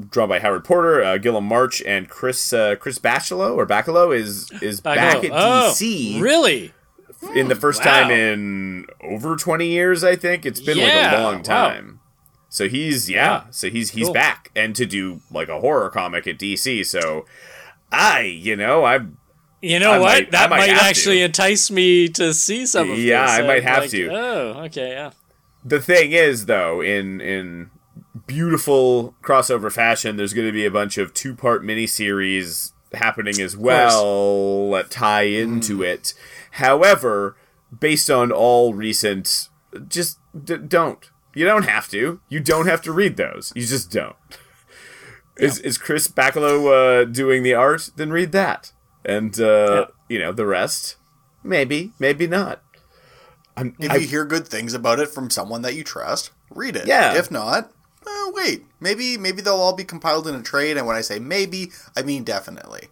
drawn 0.09 0.29
by 0.29 0.39
Howard 0.39 0.63
Porter, 0.65 1.03
uh, 1.03 1.17
Guillem 1.17 1.43
March, 1.43 1.81
and 1.83 2.09
Chris 2.09 2.53
uh, 2.53 2.75
Chris 2.75 2.99
Bachalo 2.99 3.55
or 3.55 3.65
Bacalo 3.65 4.15
is 4.15 4.51
is 4.61 4.79
back 4.81 4.97
Back 4.97 5.23
at 5.25 5.31
oh, 5.31 5.71
DC 5.73 6.21
Really? 6.21 6.73
In 7.35 7.47
the 7.47 7.55
first 7.55 7.83
Wow. 7.85 8.01
time 8.01 8.11
in 8.11 8.85
over 9.01 9.35
twenty 9.35 9.67
years. 9.67 10.03
I 10.03 10.15
think 10.15 10.45
it's 10.45 10.59
been 10.59 10.77
like 10.77 10.91
a 11.13 11.21
long 11.23 11.35
wow. 11.37 11.41
time. 11.41 11.99
So 12.49 12.69
he's 12.69 13.09
yeah, 13.09 13.25
Yeah. 13.25 13.43
so 13.49 13.69
he's 13.69 13.91
he's 13.91 14.05
Cool. 14.05 14.13
back 14.13 14.51
and 14.55 14.75
to 14.75 14.85
do 14.85 15.21
like 15.31 15.49
a 15.49 15.59
horror 15.59 15.89
comic 15.89 16.27
at 16.27 16.37
DC. 16.37 16.85
So 16.85 17.25
I, 17.91 18.21
you 18.21 18.55
know, 18.55 18.85
I'm 18.85 19.17
You 19.61 19.79
know 19.79 19.91
I 19.93 19.99
what? 19.99 20.05
might- 20.05 20.27
I 20.27 20.29
that 20.31 20.49
might 20.49 20.57
might, 20.57 20.69
have 20.69 20.79
to. 20.81 20.85
actually 20.85 21.21
entice 21.21 21.71
me 21.71 22.07
to 22.09 22.33
see 22.33 22.65
some 22.65 22.91
of 22.91 22.99
Yeah, 22.99 23.25
this. 23.25 23.39
I 23.39 23.47
might 23.47 23.63
have 23.63 23.83
like, 23.83 23.89
to. 23.91 24.09
Oh, 24.11 24.63
okay, 24.65 24.91
yeah. 24.91 25.11
the 25.65 25.79
thing 25.79 26.11
is 26.11 26.45
though 26.45 26.81
in 26.81 27.21
in 27.21 27.69
beautiful 28.27 29.15
crossover 29.23 29.71
fashion 29.71 30.17
there's 30.17 30.33
going 30.33 30.47
to 30.47 30.53
be 30.53 30.65
a 30.65 30.71
bunch 30.71 30.97
of 30.97 31.13
two 31.13 31.33
part 31.35 31.63
miniseries 31.63 32.71
happening 32.93 33.41
as 33.41 33.57
well 33.57 34.69
that 34.71 34.91
tie 34.91 35.23
into 35.23 35.79
mm. 35.79 35.85
it 35.87 36.13
however 36.53 37.35
based 37.79 38.09
on 38.09 38.31
all 38.31 38.73
recent 38.73 39.49
just 39.87 40.19
d- 40.43 40.57
don't 40.57 41.09
you 41.33 41.45
don't 41.45 41.63
have 41.67 41.87
to 41.89 42.19
you 42.29 42.39
don't 42.39 42.67
have 42.67 42.81
to 42.81 42.91
read 42.91 43.17
those 43.17 43.51
you 43.55 43.65
just 43.65 43.91
don't 43.91 44.15
is, 45.37 45.57
is 45.59 45.77
chris 45.77 46.07
bacalo 46.07 47.01
uh, 47.01 47.05
doing 47.05 47.41
the 47.43 47.53
art 47.53 47.89
then 47.95 48.11
read 48.11 48.31
that 48.31 48.71
and 49.03 49.39
uh, 49.39 49.87
you 50.07 50.19
know 50.19 50.31
the 50.31 50.45
rest 50.45 50.97
maybe 51.43 51.91
maybe 51.99 52.27
not 52.27 52.61
I'm, 53.55 53.75
If 53.79 53.91
I- 53.91 53.95
you 53.97 54.07
hear 54.07 54.25
good 54.25 54.47
things 54.47 54.73
about 54.73 54.99
it 54.99 55.09
from 55.09 55.29
someone 55.29 55.61
that 55.61 55.75
you 55.75 55.83
trust, 55.83 56.31
read 56.49 56.75
it. 56.75 56.87
Yeah. 56.87 57.13
If 57.15 57.29
not, 57.29 57.71
oh 58.03 58.31
wait, 58.33 58.63
maybe 58.79 59.15
maybe 59.15 59.43
they'll 59.43 59.53
all 59.53 59.75
be 59.75 59.83
compiled 59.83 60.27
in 60.27 60.33
a 60.33 60.41
trade. 60.41 60.75
And 60.75 60.87
when 60.87 60.95
I 60.95 61.01
say 61.01 61.19
maybe, 61.19 61.71
I 61.95 62.01
mean 62.01 62.23
definitely. 62.23 62.87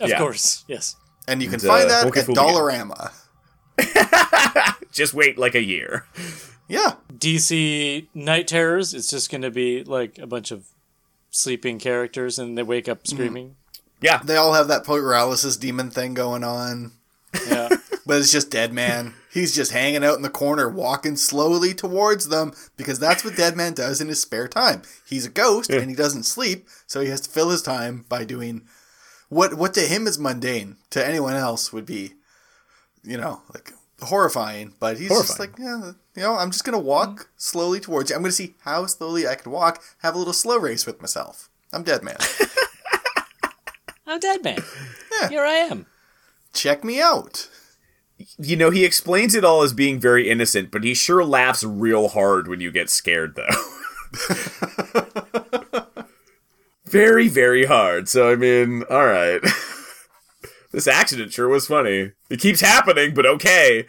Of 0.00 0.08
Yeah. 0.08 0.18
course, 0.18 0.64
yes. 0.66 0.96
And 1.30 1.40
you 1.42 1.46
can 1.48 1.54
And, 1.54 1.62
find 1.62 1.84
uh, 1.84 1.88
that 1.88 2.04
won't 2.04 2.16
at. 2.16 2.26
Dollarama. 2.26 3.12
just 4.92 5.14
wait 5.14 5.38
like 5.38 5.54
a 5.54 5.62
year 5.62 6.04
Yeah, 6.68 6.94
DC 7.16 8.06
Night 8.14 8.46
Terrors, 8.48 8.92
it's 8.94 9.08
just 9.08 9.30
going 9.30 9.42
to 9.42 9.50
be 9.50 9.82
like 9.84 10.18
a 10.18 10.26
bunch 10.26 10.50
of 10.50 10.66
sleeping 11.30 11.78
characters 11.78 12.38
and 12.38 12.58
they 12.58 12.62
wake 12.62 12.84
Mm-hmm. 12.84 12.92
up 12.92 13.06
screaming. 13.06 13.56
Yeah, 14.02 14.20
they 14.22 14.36
all 14.36 14.54
have 14.54 14.68
that 14.68 14.84
paralysis 14.84 15.56
demon 15.56 15.90
thing 15.90 16.14
going 16.14 16.42
on, 16.44 16.92
Yeah. 17.46 17.68
but 18.06 18.18
it's 18.18 18.32
just 18.32 18.50
Deadman. 18.50 19.14
He's 19.32 19.54
just 19.54 19.72
hanging 19.72 20.02
out 20.04 20.16
in 20.16 20.22
the 20.22 20.30
corner, 20.30 20.68
walking 20.68 21.16
slowly 21.16 21.72
towards 21.74 22.28
them 22.28 22.52
because 22.76 22.98
that's 22.98 23.24
what 23.24 23.36
Deadman 23.36 23.74
does 23.74 24.00
in 24.00 24.08
his 24.08 24.20
spare 24.20 24.48
time. 24.48 24.82
He's 25.06 25.24
a 25.26 25.30
ghost 25.30 25.70
and 25.70 25.88
he 25.88 25.94
doesn't 25.96 26.24
sleep, 26.24 26.66
so 26.86 27.00
he 27.00 27.08
has 27.10 27.20
to 27.22 27.30
fill 27.30 27.50
his 27.50 27.62
time 27.62 28.04
by 28.08 28.24
doing 28.24 28.62
what 29.30 29.54
what 29.54 29.72
to 29.74 29.80
him 29.80 30.06
is 30.06 30.18
mundane, 30.18 30.76
to 30.90 31.04
anyone 31.04 31.34
else 31.34 31.72
would 31.72 31.86
be, 31.86 32.12
you 33.02 33.16
know, 33.16 33.40
like 33.54 33.72
horrifying. 34.02 34.74
But 34.78 34.98
he's 34.98 35.08
just 35.08 35.40
like, 35.40 35.58
yeah, 35.58 35.92
you 36.14 36.22
know, 36.22 36.34
I'm 36.36 36.50
just 36.50 36.64
gonna 36.64 36.78
walk 36.78 37.10
mm-hmm. 37.10 37.30
slowly 37.38 37.80
towards 37.80 38.10
you. 38.10 38.16
I'm 38.16 38.22
gonna 38.22 38.32
see 38.32 38.56
how 38.60 38.84
slowly 38.84 39.26
I 39.26 39.36
can 39.36 39.50
walk. 39.50 39.82
Have 40.02 40.14
a 40.14 40.18
little 40.18 40.34
slow 40.34 40.58
race 40.58 40.84
with 40.84 41.00
myself. 41.00 41.48
I'm 41.72 41.84
Deadman. 41.84 42.16
I'm 44.10 44.18
dead 44.18 44.42
man. 44.42 44.58
Yeah. 45.20 45.28
Here 45.28 45.44
I 45.44 45.54
am. 45.54 45.86
Check 46.52 46.82
me 46.82 47.00
out. 47.00 47.48
you 48.38 48.56
know 48.56 48.70
he 48.70 48.84
explains 48.84 49.36
it 49.36 49.44
all 49.44 49.62
as 49.62 49.72
being 49.72 50.00
very 50.00 50.28
innocent, 50.28 50.72
but 50.72 50.82
he 50.82 50.94
sure 50.94 51.24
laughs 51.24 51.62
real 51.62 52.08
hard 52.08 52.48
when 52.48 52.60
you 52.60 52.72
get 52.72 52.90
scared, 52.90 53.36
though. 53.36 53.46
very, 56.90 57.28
very 57.28 57.64
hard. 57.66 58.08
So 58.08 58.30
I 58.30 58.36
mean, 58.36 58.84
all 58.90 59.06
right. 59.06 59.40
this 60.72 60.86
accident 60.86 61.32
sure 61.32 61.48
was 61.48 61.66
funny. 61.66 62.12
It 62.28 62.40
keeps 62.40 62.60
happening, 62.60 63.14
but 63.14 63.26
okay. 63.26 63.86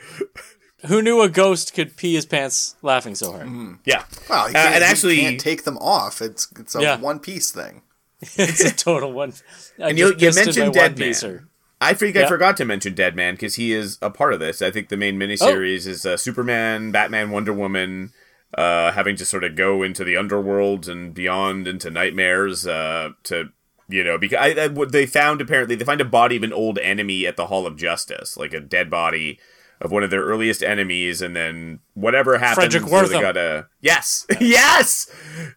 Who 0.88 1.01
knew 1.01 1.22
a 1.22 1.29
ghost 1.29 1.74
could 1.75 1.96
pee 1.96 2.15
his 2.15 2.25
pants 2.25 2.75
laughing 2.81 3.13
so 3.13 3.31
hard? 3.34 3.77
Yeah. 3.86 4.03
Well, 4.29 4.48
he 4.48 4.55
Uh, 4.55 4.62
can't, 4.63 4.75
and 4.75 4.84
he 4.84 4.89
actually, 4.89 5.17
can't 5.17 5.39
take 5.39 5.63
them 5.63 5.77
off. 5.77 6.22
It's 6.22 6.48
it's 6.60 6.75
a 6.75 6.81
Yeah. 6.81 6.98
one 6.98 7.20
piece 7.20 7.51
thing. 7.51 7.84
it's 8.22 8.63
a 8.63 8.72
total 8.75 9.12
one. 9.13 9.34
I 9.79 9.89
And 9.89 9.98
you- 10.00 10.15
you 10.17 10.31
mentioned 10.34 10.74
Deadman. 10.74 11.08
Piecer. 11.10 11.48
I 11.84 11.96
think 11.96 12.15
I 12.15 12.27
forgot 12.27 12.58
to 12.58 12.65
mention 12.65 12.93
Deadman 12.93 13.34
because 13.34 13.55
he 13.55 13.74
is 13.74 13.98
a 14.03 14.12
part 14.12 14.34
of 14.34 14.39
this. 14.39 14.62
I 14.62 14.70
think 14.70 14.89
the 14.89 14.98
main 14.98 15.17
miniseries 15.20 15.88
is 15.88 16.05
uh, 16.05 16.15
Superman, 16.15 16.91
Batman, 16.91 17.31
Wonder 17.31 17.53
Woman, 17.53 18.12
uh, 18.58 18.91
having 18.91 19.15
to 19.15 19.25
sort 19.25 19.43
of 19.43 19.55
go 19.55 19.84
into 19.84 20.03
the 20.03 20.17
underworld 20.17 20.88
and 20.88 21.13
beyond 21.13 21.67
into 21.67 21.89
nightmares 21.89 22.67
uh, 22.67 23.10
to 23.24 23.50
you 23.88 24.03
know 24.03 24.17
because 24.17 24.39
I, 24.39 24.63
I, 24.63 24.67
what 24.67 24.91
they 24.91 25.05
found 25.05 25.41
apparently 25.41 25.75
they 25.75 25.86
find 25.86 26.01
a 26.01 26.05
body 26.05 26.38
of 26.38 26.43
an 26.43 26.53
old 26.53 26.77
enemy 26.79 27.25
at 27.25 27.38
the 27.38 27.48
Hall 27.48 27.65
of 27.65 27.77
Justice, 27.77 28.38
like 28.38 28.53
a 28.53 28.60
dead 28.60 28.89
body 28.89 29.39
of 29.79 29.91
one 29.91 30.03
of 30.03 30.12
their 30.12 30.22
earliest 30.24 30.62
enemies, 30.62 31.22
and 31.22 31.36
then 31.36 31.79
whatever 31.96 32.38
happens, 32.38 32.74
Fredric 32.74 32.86
they 32.86 32.91
Wertham. 32.91 33.22
gotta 33.22 33.67
yes, 33.81 34.25
yes. 34.39 35.12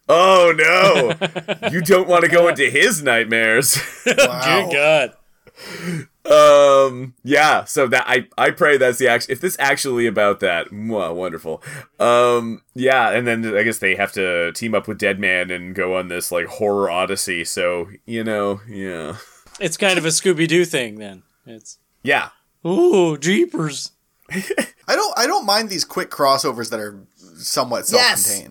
Oh 0.08 0.54
no, 0.56 1.68
you 1.70 1.80
don't 1.82 2.08
want 2.08 2.24
to 2.24 2.30
go 2.30 2.48
into 2.48 2.70
his 2.70 3.02
nightmares. 3.02 3.78
Wow. 4.06 4.68
Good 4.70 4.72
God. 4.72 6.06
Um. 6.30 7.14
Yeah. 7.22 7.64
So 7.64 7.86
that 7.88 8.04
I 8.06 8.26
I 8.38 8.50
pray 8.50 8.76
that's 8.76 8.98
the 8.98 9.08
act. 9.08 9.26
If 9.28 9.40
this 9.40 9.56
actually 9.58 10.06
about 10.06 10.40
that, 10.40 10.68
mwah, 10.68 11.14
wonderful. 11.14 11.62
Um. 12.00 12.62
Yeah. 12.74 13.10
And 13.10 13.26
then 13.26 13.56
I 13.56 13.62
guess 13.62 13.78
they 13.78 13.94
have 13.96 14.12
to 14.12 14.52
team 14.52 14.74
up 14.74 14.88
with 14.88 14.98
Deadman 14.98 15.50
and 15.50 15.74
go 15.74 15.96
on 15.96 16.08
this 16.08 16.32
like 16.32 16.46
horror 16.46 16.90
odyssey. 16.90 17.44
So 17.44 17.88
you 18.06 18.24
know, 18.24 18.60
yeah, 18.68 19.16
It's 19.60 19.76
kind 19.76 19.98
of 19.98 20.04
a 20.04 20.08
Scooby 20.08 20.48
Doo 20.48 20.64
thing 20.64 20.98
then. 20.98 21.22
It's 21.46 21.78
yeah. 22.02 22.30
ooh 22.66 23.18
jeepers. 23.18 23.92
I 24.30 24.96
don't 24.96 25.18
I 25.18 25.26
don't 25.26 25.44
mind 25.44 25.68
these 25.68 25.84
quick 25.84 26.10
crossovers 26.10 26.70
that 26.70 26.80
are 26.80 27.06
somewhat 27.36 27.90
Yes. 27.92 28.42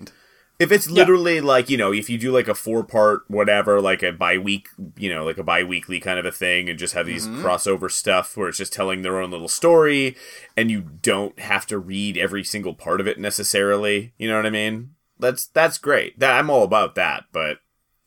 Self-contained. 0.60 0.72
If 0.72 0.72
it's 0.72 0.90
literally 0.90 1.42
like 1.42 1.70
you 1.70 1.78
know, 1.78 1.92
if 1.92 2.10
you 2.10 2.18
do 2.18 2.32
like 2.32 2.48
a 2.48 2.56
four 2.56 2.84
part 2.84 3.24
whatever, 3.28 3.82
like 3.82 4.04
a 4.04 4.12
bi 4.12 4.38
week, 4.38 4.70
you 4.98 5.14
know, 5.14 5.26
like 5.26 5.38
a 5.38 5.44
bi 5.44 5.64
weekly 5.64 6.00
kind 6.00 6.20
of 6.20 6.26
a 6.26 6.32
thing, 6.32 6.70
and 6.70 6.80
just 6.80 6.94
have 6.94 7.06
these 7.06 7.28
mm-hmm. 7.28 7.46
crossover 7.46 7.92
stuff 7.92 8.38
where 8.38 8.50
it's 8.50 8.58
just 8.58 8.74
telling 8.74 9.02
their 9.02 9.20
own 9.20 9.32
little 9.32 9.48
story, 9.48 10.16
and 10.56 10.72
you 10.72 10.82
don't 10.82 11.40
have 11.40 11.66
to 11.68 11.78
read 11.78 12.18
every 12.18 12.44
single 12.44 12.74
part 12.74 13.02
of 13.02 13.08
it 13.08 13.20
necessarily. 13.20 14.14
You 14.18 14.30
know 14.30 14.38
what 14.38 14.46
I 14.46 14.52
mean? 14.52 14.96
That's 15.20 15.48
that's 15.48 15.78
great. 15.78 16.20
That 16.20 16.38
I'm 16.38 16.50
all 16.50 16.64
about 16.64 16.96
that. 16.96 17.26
But 17.32 17.60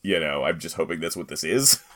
you 0.03 0.21
know, 0.21 0.45
I'm 0.45 0.59
just 0.59 0.77
hoping 0.77 1.01
that's 1.01 1.17
what 1.17 1.29
this 1.29 1.45
is. 1.45 1.83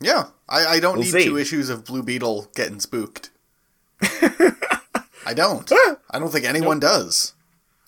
Yeah, 0.00 0.24
I, 0.48 0.66
I 0.66 0.80
don't 0.80 0.96
We'll 0.96 1.04
need 1.04 1.12
see. 1.12 1.24
two 1.24 1.38
issues 1.38 1.70
of 1.70 1.84
Blue 1.84 2.02
Beetle 2.02 2.48
getting 2.54 2.80
spooked. 2.80 3.30
I 4.02 5.32
don't. 5.34 5.70
Ah! 5.72 5.96
I 6.10 6.18
don't 6.18 6.30
think 6.30 6.44
anyone 6.44 6.78
does. 6.78 7.32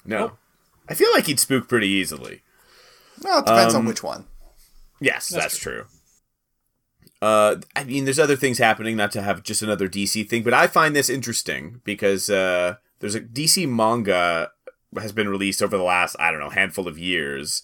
No, 0.05 0.33
I 0.89 0.95
feel 0.95 1.11
like 1.15 1.27
he'd 1.27 1.41
spook 1.41 1.69
pretty 1.69 1.89
easily. 1.89 2.43
Well, 3.23 3.41
it 3.41 3.47
depends 3.47 3.75
Um, 3.75 3.81
on 3.83 3.87
which 3.87 4.03
one. 4.03 4.27
Yes, 5.01 5.29
that's, 5.29 5.59
true. 5.59 5.87
Uh, 7.21 7.57
I 7.75 7.85
mean, 7.85 8.05
there's 8.05 8.19
other 8.19 8.37
things 8.37 8.59
happening. 8.59 8.97
Not 8.97 9.13
to 9.13 9.23
have 9.23 9.43
just 9.43 9.63
another 9.63 9.89
DC 9.89 10.29
thing, 10.29 10.43
but 10.43 10.55
I 10.55 10.67
find 10.67 10.95
this 10.95 11.09
interesting 11.11 11.81
because 11.85 12.29
uh, 12.31 12.77
there's 13.01 13.15
a 13.15 13.21
DC 13.21 13.69
manga 13.69 14.51
has 14.99 15.13
been 15.13 15.29
released 15.29 15.63
over 15.63 15.77
the 15.77 15.83
last 15.83 16.17
I 16.19 16.31
don't 16.31 16.41
know 16.41 16.51
handful 16.51 16.87
of 16.89 16.99
years, 16.99 17.63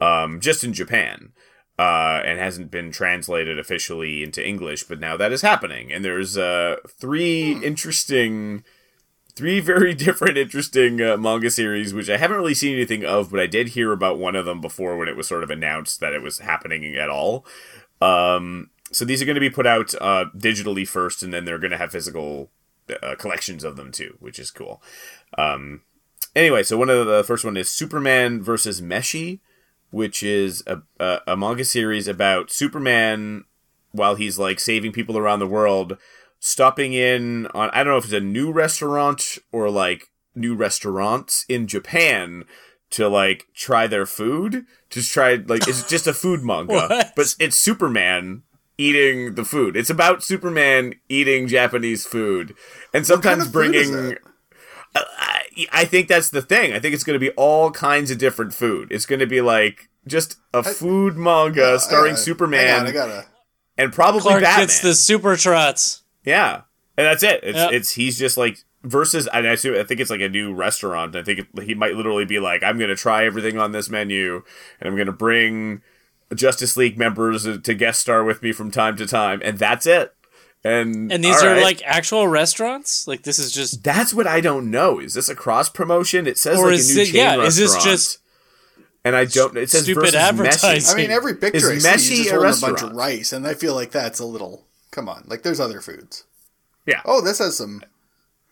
um, 0.00 0.40
just 0.40 0.64
in 0.64 0.72
Japan, 0.72 1.32
uh, 1.78 2.20
and 2.24 2.38
hasn't 2.38 2.70
been 2.70 2.90
translated 2.90 3.58
officially 3.58 4.22
into 4.22 4.46
English. 4.46 4.84
But 4.84 4.98
now 5.00 5.16
that 5.16 5.32
is 5.32 5.42
happening, 5.42 5.92
and 5.92 6.04
there's 6.04 6.36
uh, 6.36 6.76
three 6.88 7.52
interesting. 7.64 8.64
Three 9.36 9.60
very 9.60 9.94
different, 10.06 10.38
interesting 10.38 11.00
uh, 11.00 11.16
manga 11.16 11.50
series, 11.50 11.92
which 11.94 12.08
I 12.08 12.16
haven't 12.16 12.38
really 12.38 12.54
seen 12.54 12.74
anything 12.74 13.04
of, 13.04 13.30
but 13.30 13.38
I 13.38 13.46
did 13.46 13.68
hear 13.68 13.92
about 13.92 14.18
one 14.18 14.34
of 14.34 14.46
them 14.46 14.60
before 14.60 14.96
when 14.96 15.08
it 15.08 15.16
was 15.16 15.28
sort 15.28 15.44
of 15.44 15.50
announced 15.50 16.00
that 16.00 16.14
it 16.14 16.22
was 16.22 16.38
happening 16.38 16.96
at 16.96 17.10
all. 17.10 17.44
Um, 18.00 18.70
so 18.90 19.04
these 19.04 19.20
are 19.20 19.26
going 19.26 19.34
to 19.34 19.40
be 19.40 19.50
put 19.50 19.66
out 19.66 19.94
uh, 20.00 20.26
digitally 20.36 20.88
first, 20.88 21.22
and 21.22 21.32
then 21.32 21.44
they're 21.44 21.58
going 21.58 21.70
to 21.70 21.76
have 21.76 21.92
physical 21.92 22.50
uh, 23.02 23.14
collections 23.16 23.62
of 23.62 23.76
them 23.76 23.92
too, 23.92 24.16
which 24.20 24.38
is 24.38 24.50
cool. 24.50 24.82
Um, 25.36 25.82
anyway, 26.34 26.62
so 26.62 26.78
one 26.78 26.90
of 26.90 27.06
the, 27.06 27.24
first 27.24 27.44
one 27.44 27.56
is 27.56 27.70
Superman 27.70 28.42
versus 28.42 28.80
Meshi, 28.80 29.40
which 29.90 30.22
is 30.22 30.62
a, 30.66 30.82
a, 30.98 31.20
a 31.26 31.36
manga 31.36 31.64
series 31.64 32.08
about 32.08 32.50
Superman 32.50 33.44
while 33.92 34.14
he's 34.14 34.38
like 34.38 34.60
saving 34.60 34.92
people 34.92 35.18
around 35.18 35.40
the 35.40 35.46
world, 35.46 35.98
stopping 36.46 36.92
in 36.92 37.46
on 37.48 37.70
I 37.72 37.82
don't 37.82 37.92
know 37.92 37.98
if 37.98 38.04
it's 38.04 38.12
a 38.12 38.20
new 38.20 38.52
restaurant 38.52 39.38
or 39.50 39.68
like 39.68 40.10
new 40.34 40.54
restaurants 40.54 41.44
in 41.48 41.66
Japan 41.66 42.44
to 42.90 43.08
like 43.08 43.46
try 43.54 43.86
their 43.88 44.06
food. 44.06 44.64
Just 44.88 45.12
try 45.12 45.34
like 45.34 45.66
it's 45.66 45.88
just 45.94 46.06
a 46.06 46.14
food 46.14 46.42
manga, 46.44 47.10
but 47.16 47.34
it's 47.40 47.56
Superman 47.56 48.42
eating 48.78 49.34
the 49.34 49.44
food. 49.44 49.76
It's 49.76 49.90
about 49.90 50.22
Superman 50.22 50.94
eating 51.08 51.48
Japanese 51.48 52.06
food, 52.06 52.54
and 52.94 53.04
sometimes 53.06 53.46
of 53.46 53.52
food 53.52 53.74
is 53.74 53.90
bringing. 53.90 54.12
it? 54.12 54.18
I, 54.94 55.42
I 55.72 55.84
think 55.84 56.08
that's 56.08 56.30
the 56.30 56.40
thing. 56.42 56.72
I 56.72 56.78
think 56.78 56.94
it's 56.94 57.04
going 57.04 57.18
to 57.18 57.20
be 57.20 57.30
all 57.32 57.70
kinds 57.70 58.10
of 58.10 58.18
different 58.18 58.54
food. 58.54 58.90
It's 58.92 59.04
going 59.04 59.18
to 59.20 59.26
be 59.26 59.40
like 59.40 59.88
just 60.06 60.36
a 60.54 60.62
food 60.62 61.16
manga 61.16 61.78
starring 61.80 62.12
Uh, 62.14 62.16
Superman 62.16 62.60
Hang 62.68 62.80
on, 62.80 62.86
I 62.86 62.92
gotta. 62.92 63.26
and 63.76 63.92
probably 63.92 64.20
Clark 64.20 64.42
Batman. 64.42 64.66
gets 64.66 64.80
the 64.80 64.94
super 64.94 65.36
trots. 65.36 66.02
Yeah, 66.26 66.62
and 66.98 67.06
that's 67.06 67.22
it. 67.22 67.40
It's 67.42 67.56
Yep. 67.56 67.72
it's 67.72 67.92
he's 67.92 68.18
just 68.18 68.36
like 68.36 68.58
versus. 68.82 69.26
And 69.32 69.46
I 69.48 69.52
assume 69.52 69.76
I 69.80 69.84
think 69.84 70.00
it's 70.00 70.10
like 70.10 70.20
a 70.20 70.28
new 70.28 70.52
restaurant. 70.52 71.16
I 71.16 71.22
think 71.22 71.38
it, 71.40 71.62
he 71.62 71.74
might 71.74 71.94
literally 71.94 72.24
be 72.26 72.38
like, 72.40 72.62
I'm 72.62 72.78
gonna 72.78 72.96
try 72.96 73.24
everything 73.24 73.58
on 73.58 73.72
this 73.72 73.88
menu, 73.88 74.42
and 74.80 74.88
I'm 74.90 74.96
gonna 74.96 75.12
bring 75.12 75.80
Justice 76.34 76.76
League 76.76 76.98
members 76.98 77.44
to 77.44 77.74
guest 77.74 78.00
star 78.02 78.24
with 78.24 78.42
me 78.42 78.52
from 78.52 78.70
time 78.70 78.96
to 78.96 79.06
time, 79.06 79.40
and 79.44 79.58
that's 79.58 79.86
it. 79.86 80.12
And 80.64 81.12
And 81.12 81.22
these 81.22 81.40
are 81.44 81.52
right. 81.52 81.62
like 81.62 81.80
actual 81.84 82.26
restaurants. 82.26 83.06
Like 83.06 83.22
this 83.22 83.38
is 83.38 83.52
just 83.52 83.84
That's 83.84 84.12
what 84.12 84.26
I 84.26 84.40
don't 84.40 84.68
know. 84.70 84.98
Is 84.98 85.14
this 85.14 85.28
a 85.28 85.34
cross 85.36 85.68
promotion? 85.68 86.26
It 86.26 86.38
says 86.38 86.58
Or 86.58 86.66
like 86.66 86.74
is 86.80 86.90
a 86.90 86.94
new 86.96 87.02
it- 87.02 87.06
chain 87.06 87.14
yeah, 87.14 87.42
is 87.42 87.56
this 87.56 87.76
just 87.84 88.18
And 89.04 89.14
I 89.14 89.26
don't. 89.26 89.56
It 89.56 89.70
says 89.70 89.84
stupid 89.84 90.00
versus 90.00 90.16
advertising? 90.16 90.92
I 90.92 90.96
mean, 91.00 91.10
every 91.12 91.36
picture 91.36 91.70
Is 91.70 91.86
I 91.86 91.96
see, 91.96 92.14
Meshi 92.14 92.16
he's 92.16 92.30
just 92.32 92.62
a 92.62 92.66
a 92.66 92.68
bunch 92.70 92.82
of 92.82 92.92
rice, 92.96 93.32
and 93.32 93.46
I 93.46 93.54
feel 93.54 93.74
like 93.76 93.92
that's 93.92 94.18
a 94.18 94.24
little. 94.24 94.66
Come 94.96 95.10
on, 95.10 95.24
like 95.26 95.42
there's 95.42 95.60
other 95.60 95.82
foods. 95.82 96.24
Yeah. 96.86 97.02
Oh, 97.04 97.20
this 97.20 97.38
has 97.38 97.58
some. 97.58 97.82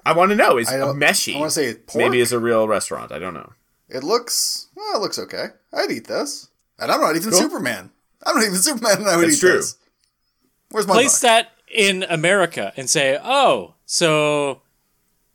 I 0.05 0.13
want 0.13 0.29
to 0.31 0.37
know 0.37 0.59
is 0.59 0.69
I 0.69 0.77
don't- 0.77 0.99
Meshi. 1.01 1.35
I 1.35 1.39
wanna 1.39 1.51
say 1.51 1.73
pork? 1.73 1.97
maybe 2.05 2.21
is 2.21 2.33
a 2.33 2.39
real 2.39 2.69
restaurant. 2.69 3.13
I 3.13 3.19
don't 3.19 3.33
know. 3.33 3.55
It 3.89 4.05
looks. 4.05 4.67
Well, 4.77 4.97
it 4.97 5.01
looks 5.01 5.19
okay. 5.19 5.47
I'd 5.73 5.91
eat 5.91 6.07
this, 6.07 6.49
and 6.79 6.93
I'm 6.93 7.01
not 7.01 7.17
even 7.17 7.31
Cool. 7.31 7.41
Superman. 7.41 7.91
I'm 8.27 8.37
not 8.37 8.45
even 8.45 8.57
Superman, 8.59 8.99
and 8.99 9.09
I 9.09 9.17
would 9.17 9.25
That's 9.29 9.39
eat 9.39 9.41
true. 9.41 9.53
this. 9.57 9.77
Where's 10.71 10.87
my 10.87 10.93
place 10.93 11.15
buck? 11.15 11.23
that 11.23 11.53
in 11.73 12.03
America 12.03 12.75
and 12.77 12.91
say, 12.91 13.19
"Oh, 13.25 13.75
so 13.87 14.61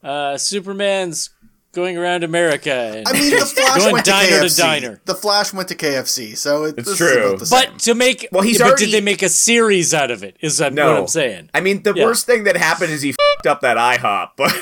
uh, 0.03 0.37
Superman's 0.37 1.31
going 1.71 1.97
around 1.97 2.23
America." 2.23 2.71
And 2.73 3.07
I 3.07 3.13
mean, 3.13 3.31
the 3.31 3.37
Flash 3.45 3.77
Going 3.79 3.93
went 3.93 4.05
to 4.05 4.11
diner 4.11 4.39
to 4.39 4.45
KFC. 4.45 4.57
diner. 4.57 5.01
The 5.05 5.15
Flash 5.15 5.53
went 5.53 5.69
to 5.69 5.75
KFC, 5.75 6.37
so 6.37 6.65
it, 6.65 6.75
It's 6.77 6.97
true. 6.97 7.27
About 7.27 7.39
the 7.39 7.45
same. 7.45 7.69
but 7.71 7.79
to 7.79 7.95
make 7.95 8.27
Well, 8.31 8.43
he's 8.43 8.57
but 8.59 8.67
already- 8.67 8.85
did 8.85 8.93
they 8.93 9.01
make 9.01 9.21
a 9.21 9.29
series 9.29 9.93
out 9.93 10.11
of 10.11 10.23
it? 10.23 10.37
Is 10.41 10.57
that 10.57 10.73
No, 10.73 10.91
what 10.91 10.99
I'm 11.01 11.07
saying? 11.07 11.49
I 11.53 11.61
mean, 11.61 11.83
the 11.83 11.93
Yeah. 11.95 12.05
worst 12.05 12.25
thing 12.25 12.43
that 12.45 12.57
happened 12.57 12.91
is 12.91 13.01
he 13.01 13.13
fucked 13.35 13.47
up 13.47 13.61
that 13.61 13.77
IHOP, 13.77 14.29
but. 14.37 14.53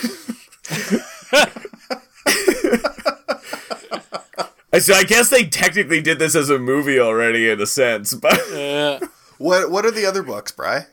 So 4.79 4.93
I 4.93 5.03
guess 5.05 5.29
they 5.29 5.43
technically 5.45 6.01
did 6.01 6.19
this 6.19 6.35
as 6.35 6.51
a 6.51 6.59
movie 6.59 6.99
already 6.99 7.49
in 7.49 7.59
a 7.59 7.65
sense, 7.65 8.13
but 8.13 8.39
Uh, 8.51 8.99
what 9.39 9.71
what 9.71 9.85
are 9.85 9.91
the 9.91 10.05
other 10.05 10.21
books, 10.21 10.51
Bry? 10.51 10.85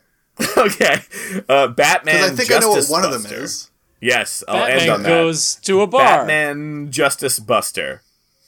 okay. 0.56 1.02
Uh, 1.48 1.68
Batman. 1.68 2.14
Because 2.14 2.30
I 2.30 2.34
think 2.34 2.52
I 2.52 2.58
know 2.60 2.70
what 2.70 2.76
Justice 2.76 2.90
one 2.90 3.04
of 3.04 3.10
them 3.12 3.26
is. 3.30 3.68
Yes, 4.04 4.44
I'll 4.46 4.64
end 4.64 4.90
on 4.90 5.02
that. 5.02 5.08
goes 5.08 5.54
to 5.62 5.80
a 5.80 5.86
bar. 5.86 6.02
Batman 6.26 6.90
Justice 6.90 7.38
Buster, 7.38 8.02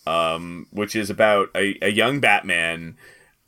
um, 0.07 0.67
which 0.71 0.95
is 0.95 1.09
about 1.11 1.49
a, 1.55 1.79
a 1.83 1.91
young 1.91 2.21
Batman, 2.21 2.97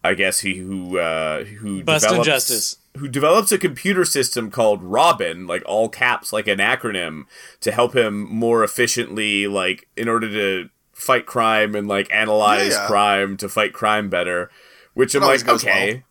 I 0.03 0.15
guess 0.15 0.41
he 0.41 0.57
who 0.57 0.99
uh, 0.99 1.45
who 1.45 1.83
Bustin' 1.83 2.09
develops 2.11 2.27
justice. 2.27 2.77
who 2.97 3.09
develops 3.09 3.53
a 3.53 3.59
computer 3.59 4.05
system 4.05 4.51
called 4.51 4.83
Robin, 4.83 5.47
like 5.47 5.63
all 5.67 5.89
caps, 5.89 6.33
like 6.33 6.49
an 6.49 6.59
acronym, 6.59 7.25
to 7.61 7.73
help 7.73 7.95
him 7.95 8.21
more 8.33 8.65
efficiently, 8.65 9.47
like 9.47 9.87
in 9.97 10.09
order 10.09 10.29
to 10.31 10.71
fight 10.95 11.27
crime 11.27 11.75
and 11.75 11.87
like 11.89 12.09
analyze 12.13 12.73
Yeah, 12.73 12.81
yeah. 12.83 12.87
crime 12.87 13.37
to 13.37 13.49
fight 13.49 13.73
crime 13.73 14.09
better. 14.09 14.51
Which 14.95 15.15
I'm 15.15 15.23
It 15.23 15.27
always 15.27 15.43
like, 15.43 15.47
goes 15.47 15.63
okay. 15.65 16.03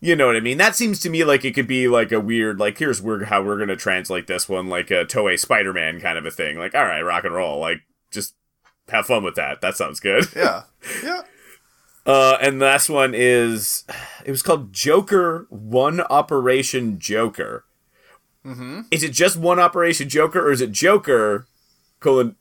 You 0.00 0.14
know 0.14 0.26
what 0.26 0.36
I 0.36 0.40
mean? 0.40 0.58
That 0.58 0.76
seems 0.76 1.00
to 1.00 1.10
me 1.10 1.24
like 1.24 1.44
it 1.44 1.54
could 1.54 1.66
be 1.66 1.88
like 1.88 2.12
a 2.12 2.20
weird, 2.20 2.60
like 2.60 2.78
here's 2.78 3.02
where 3.02 3.24
how 3.24 3.42
we're 3.42 3.58
gonna 3.58 3.76
translate 3.76 4.26
this 4.28 4.48
one, 4.48 4.68
like 4.68 4.90
a 4.90 5.04
Toei 5.04 5.38
Spider-Man 5.38 6.00
kind 6.00 6.16
of 6.16 6.24
a 6.24 6.30
thing. 6.30 6.56
Like, 6.58 6.74
all 6.74 6.84
right, 6.84 7.02
rock 7.02 7.24
and 7.24 7.34
roll, 7.34 7.58
like 7.58 7.80
just 8.12 8.34
have 8.88 9.06
fun 9.06 9.24
with 9.24 9.34
that. 9.34 9.60
That 9.60 9.76
sounds 9.76 9.98
good. 10.00 10.26
Yeah, 10.36 10.62
yeah. 11.02 11.22
Uh, 12.06 12.38
and 12.40 12.60
the 12.60 12.66
last 12.66 12.88
one 12.88 13.12
is 13.14 13.84
it 14.24 14.30
was 14.30 14.42
called 14.42 14.72
Joker 14.72 15.46
One 15.50 16.00
Operation 16.02 16.98
Joker. 17.00 17.64
Mm-hmm. 18.46 18.82
Is 18.90 19.02
it 19.02 19.12
just 19.12 19.36
One 19.36 19.58
Operation 19.58 20.08
Joker, 20.08 20.40
or 20.46 20.52
is 20.52 20.60
it 20.60 20.70
Joker 20.72 21.46
colon 22.00 22.36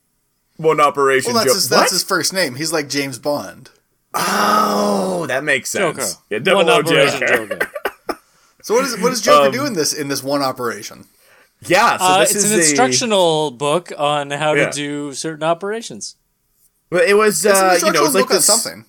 One 0.57 0.79
Operation 0.79 1.33
Well, 1.33 1.43
that's 1.43 1.47
Joker? 1.51 1.55
his, 1.55 1.69
that's 1.69 1.91
his 1.91 2.03
first 2.03 2.31
name. 2.33 2.55
He's 2.55 2.71
like 2.71 2.87
James 2.87 3.17
Bond. 3.19 3.71
Oh, 4.19 5.25
that 5.27 5.43
makes 5.43 5.71
Joker. 5.74 6.01
sense. 6.01 6.17
Yeah, 6.29 6.39
double 6.39 6.65
One 6.65 6.69
O 6.69 6.79
operation 6.79 7.19
Joker. 7.21 7.47
Joker. 7.47 7.71
So 8.63 8.74
what 8.74 8.83
is 8.83 9.00
what 9.00 9.12
does 9.12 9.21
Joker 9.21 9.45
Um, 9.47 9.53
do 9.53 9.65
in 9.65 9.74
this 9.74 9.93
in 9.93 10.09
this 10.09 10.21
one 10.21 10.41
operation? 10.41 11.05
Yeah, 11.62 11.95
so 11.97 12.03
Uh, 12.03 12.19
this 12.19 12.36
it's 12.36 12.43
is 12.43 12.51
an 12.51 12.59
a- 12.59 12.62
instructional 12.63 13.51
book 13.51 13.93
on 13.97 14.29
how 14.31 14.53
Yeah. 14.55 14.69
to 14.69 14.75
do 14.75 15.13
certain 15.13 15.43
operations. 15.43 16.15
Well, 16.92 17.01
it 17.01 17.13
was 17.13 17.46
It's 17.46 17.46
an 17.46 17.51
uh, 17.51 17.55
you 17.55 17.68
know, 17.68 17.74
instructional 17.75 18.05
it's 18.07 18.15
like 18.15 18.24
book 18.25 18.31
on 18.31 18.35
this, 18.37 18.46
something. 18.46 18.85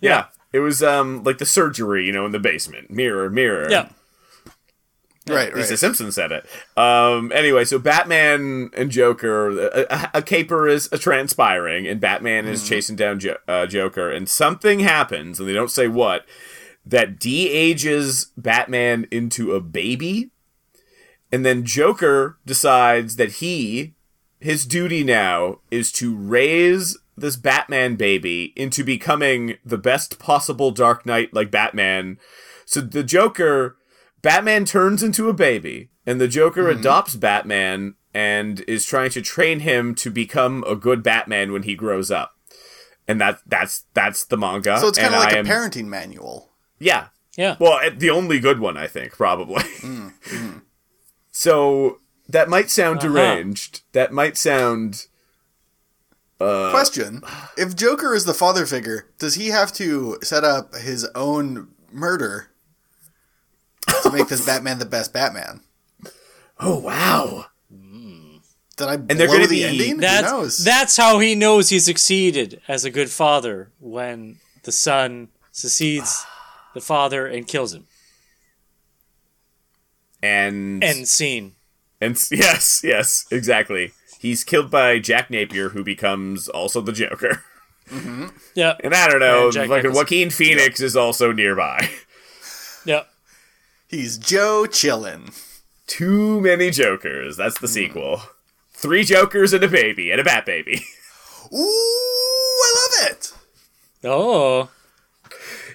Yeah, 0.00 0.26
it 0.54 0.60
was 0.60 0.82
um 0.82 1.22
like 1.24 1.36
the 1.36 1.44
surgery, 1.44 2.06
you 2.06 2.12
know, 2.12 2.24
in 2.24 2.32
the 2.32 2.38
basement. 2.38 2.90
Mirror, 2.90 3.28
mirror. 3.28 3.70
Yeah. 3.70 3.88
Right, 5.28 5.54
Lisa 5.54 5.70
right. 5.70 5.78
Simpson 5.78 6.10
said 6.10 6.32
it. 6.32 6.46
Um, 6.76 7.30
anyway, 7.32 7.64
so 7.64 7.78
Batman 7.78 8.70
and 8.76 8.90
Joker, 8.90 9.50
a, 9.50 9.86
a, 9.90 10.10
a 10.14 10.22
caper 10.22 10.66
is 10.68 10.88
uh, 10.92 10.98
transpiring, 10.98 11.86
and 11.86 12.00
Batman 12.00 12.44
Mm-hmm. 12.44 12.52
is 12.54 12.68
chasing 12.68 12.96
down 12.96 13.20
jo- 13.20 13.36
uh, 13.46 13.66
Joker, 13.66 14.10
and 14.10 14.28
something 14.28 14.80
happens, 14.80 15.38
and 15.38 15.48
they 15.48 15.52
don't 15.52 15.70
say 15.70 15.86
what, 15.86 16.24
that 16.84 17.20
de-ages 17.20 18.32
Batman 18.36 19.06
into 19.10 19.52
a 19.52 19.60
baby, 19.60 20.30
and 21.30 21.46
then 21.46 21.64
Joker 21.64 22.38
decides 22.44 23.16
that 23.16 23.32
he, 23.34 23.94
his 24.40 24.66
duty 24.66 25.04
now 25.04 25.60
is 25.70 25.92
to 25.92 26.16
raise 26.16 26.98
this 27.16 27.36
Batman 27.36 27.94
baby 27.94 28.52
into 28.56 28.82
becoming 28.82 29.56
the 29.64 29.78
best 29.78 30.18
possible 30.18 30.70
Dark 30.72 31.06
Knight 31.06 31.32
like 31.32 31.50
Batman. 31.50 32.18
So 32.64 32.80
the 32.80 33.04
Joker, 33.04 33.76
Batman 34.22 34.64
turns 34.64 35.02
into 35.02 35.28
a 35.28 35.32
baby, 35.34 35.90
and 36.06 36.20
the 36.20 36.28
Joker 36.28 36.64
Mm-hmm. 36.64 36.80
adopts 36.80 37.16
Batman 37.16 37.94
and 38.14 38.60
is 38.68 38.84
trying 38.86 39.10
to 39.10 39.22
train 39.22 39.60
him 39.60 39.94
to 39.96 40.10
become 40.10 40.64
a 40.66 40.76
good 40.76 41.02
Batman 41.02 41.52
when 41.52 41.62
he 41.64 41.74
grows 41.74 42.10
up. 42.10 42.32
And 43.08 43.20
that 43.20 43.40
that's 43.46 43.84
that's 43.94 44.24
the 44.24 44.36
manga. 44.36 44.78
So 44.78 44.88
it's 44.88 44.98
kind 44.98 45.14
of 45.14 45.20
like 45.20 45.32
I 45.32 45.36
a 45.36 45.38
am- 45.40 45.46
parenting 45.46 45.86
manual. 45.86 46.50
Yeah, 46.78 47.08
Yeah. 47.36 47.56
well, 47.60 47.78
eh, 47.82 47.90
the 47.96 48.10
only 48.10 48.38
good 48.40 48.58
one, 48.60 48.76
I 48.76 48.86
think, 48.86 49.12
probably. 49.12 49.62
Mm-hmm. 49.62 50.58
so 51.30 51.98
that 52.28 52.48
might 52.48 52.70
sound 52.70 52.98
Uh-huh. 52.98 53.08
deranged. 53.12 53.82
That 53.92 54.12
might 54.12 54.36
sound. 54.36 55.06
Uh, 56.40 56.70
Question: 56.70 57.22
If 57.56 57.76
Joker 57.76 58.14
is 58.14 58.24
the 58.24 58.34
father 58.34 58.66
figure, 58.66 59.06
does 59.18 59.34
he 59.34 59.48
have 59.48 59.72
to 59.74 60.18
set 60.22 60.44
up 60.44 60.74
his 60.74 61.04
own 61.14 61.68
murder 61.90 62.48
to 62.48 62.51
make 64.12 64.28
this 64.28 64.44
Batman 64.46 64.78
the 64.78 64.86
best 64.86 65.12
Batman? 65.12 65.60
Oh 66.60 66.78
wow! 66.78 67.46
Did 67.70 68.88
I 68.88 68.96
they're 68.96 69.26
blow 69.26 69.36
gonna 69.36 69.46
the 69.48 69.56
be- 69.60 69.64
ending? 69.64 69.90
Who 69.96 70.00
That's 70.00 70.30
knows? 70.30 70.58
that's 70.64 70.96
how 70.96 71.18
he 71.18 71.34
knows 71.34 71.68
he 71.68 71.78
succeeded 71.78 72.60
as 72.68 72.84
a 72.84 72.90
good 72.90 73.10
father 73.10 73.70
when 73.80 74.38
the 74.64 74.72
son 74.72 75.28
succeeds 75.50 76.24
the 76.74 76.80
father 76.80 77.26
and 77.26 77.46
kills 77.46 77.74
him. 77.74 77.86
And 80.22 80.82
End 80.84 81.08
scene. 81.08 81.54
and 82.00 82.14
s- 82.14 82.28
yes, 82.32 82.82
yes, 82.84 83.26
exactly. 83.30 83.92
He's 84.20 84.44
killed 84.44 84.70
by 84.70 85.00
Jack 85.00 85.30
Napier, 85.30 85.70
who 85.70 85.82
becomes 85.82 86.48
also 86.48 86.80
the 86.80 86.92
Joker. 86.92 87.42
Mm-hmm. 87.90 88.26
Yeah. 88.54 88.76
And 88.84 88.94
I 88.94 89.08
don't 89.08 89.18
know, 89.18 89.44
And 89.46 89.52
Jack 89.52 89.68
Nicholson. 89.68 89.92
Joaquin 89.96 90.30
Phoenix 90.30 90.80
is 90.80 90.96
also 90.96 91.32
nearby. 91.32 91.88
Yeah. 92.84 93.04
He's 93.92 94.16
Joe 94.16 94.64
chillin'. 94.66 95.38
Too 95.86 96.40
many 96.40 96.70
Jokers. 96.70 97.36
That's 97.36 97.60
the 97.60 97.68
sequel. 97.68 98.22
Three 98.72 99.04
Jokers 99.04 99.52
and 99.52 99.62
a 99.62 99.68
baby 99.68 100.10
and 100.10 100.18
a 100.18 100.24
Bat 100.24 100.46
baby. 100.46 100.80
Ooh, 101.52 101.58
I 101.58 102.88
love 103.02 103.10
it. 103.10 103.32
Oh. 104.02 104.70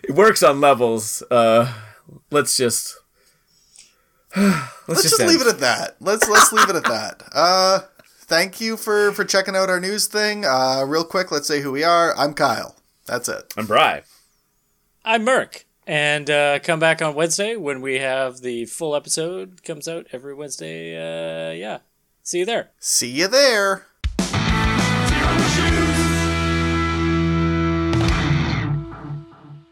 It 0.04 0.16
works 0.16 0.42
on 0.42 0.60
levels. 0.60 1.22
Uh, 1.30 1.72
let's 2.32 2.58
just 2.58 2.98
let's, 4.36 4.88
Let's 4.88 5.04
just 5.04 5.20
end. 5.20 5.30
leave 5.30 5.42
it 5.42 5.48
at 5.48 5.60
that. 5.60 5.98
Let's 6.00 6.28
let's 6.28 6.52
leave 6.52 6.70
it 6.70 6.76
at 6.76 6.86
that. 6.86 7.22
Uh, 7.32 7.82
thank 8.22 8.60
you 8.60 8.78
for 8.78 9.12
for 9.12 9.26
checking 9.26 9.56
out 9.56 9.70
our 9.70 9.80
news 9.80 10.08
thing. 10.08 10.44
Uh, 10.44 10.84
real 10.88 11.04
quick, 11.04 11.32
let's 11.32 11.48
say 11.48 11.62
who 11.62 11.72
we 11.72 11.84
are. 11.84 12.18
I'm 12.18 12.34
Kyle. 12.34 12.76
That's 13.06 13.30
it. 13.30 13.54
I'm 13.56 13.68
Bry. 13.68 14.02
I'm 15.06 15.24
Merc. 15.24 15.67
And 15.88 16.30
uh, 16.30 16.60
come 16.60 16.82
back 16.82 17.02
on 17.02 17.16
Wednesday 17.16 17.56
when 17.56 17.82
we 17.82 18.00
have 18.00 18.42
the 18.42 18.66
full 18.66 18.94
episode 18.94 19.64
comes 19.64 19.88
out 19.88 20.06
every 20.12 20.36
Wednesday. 20.36 20.98
Uh, 20.98 21.54
yeah. 21.54 21.80
See 22.24 22.40
you 22.40 22.46
there. 22.46 22.72
See 22.78 23.10
you 23.10 23.30
there. 23.30 23.87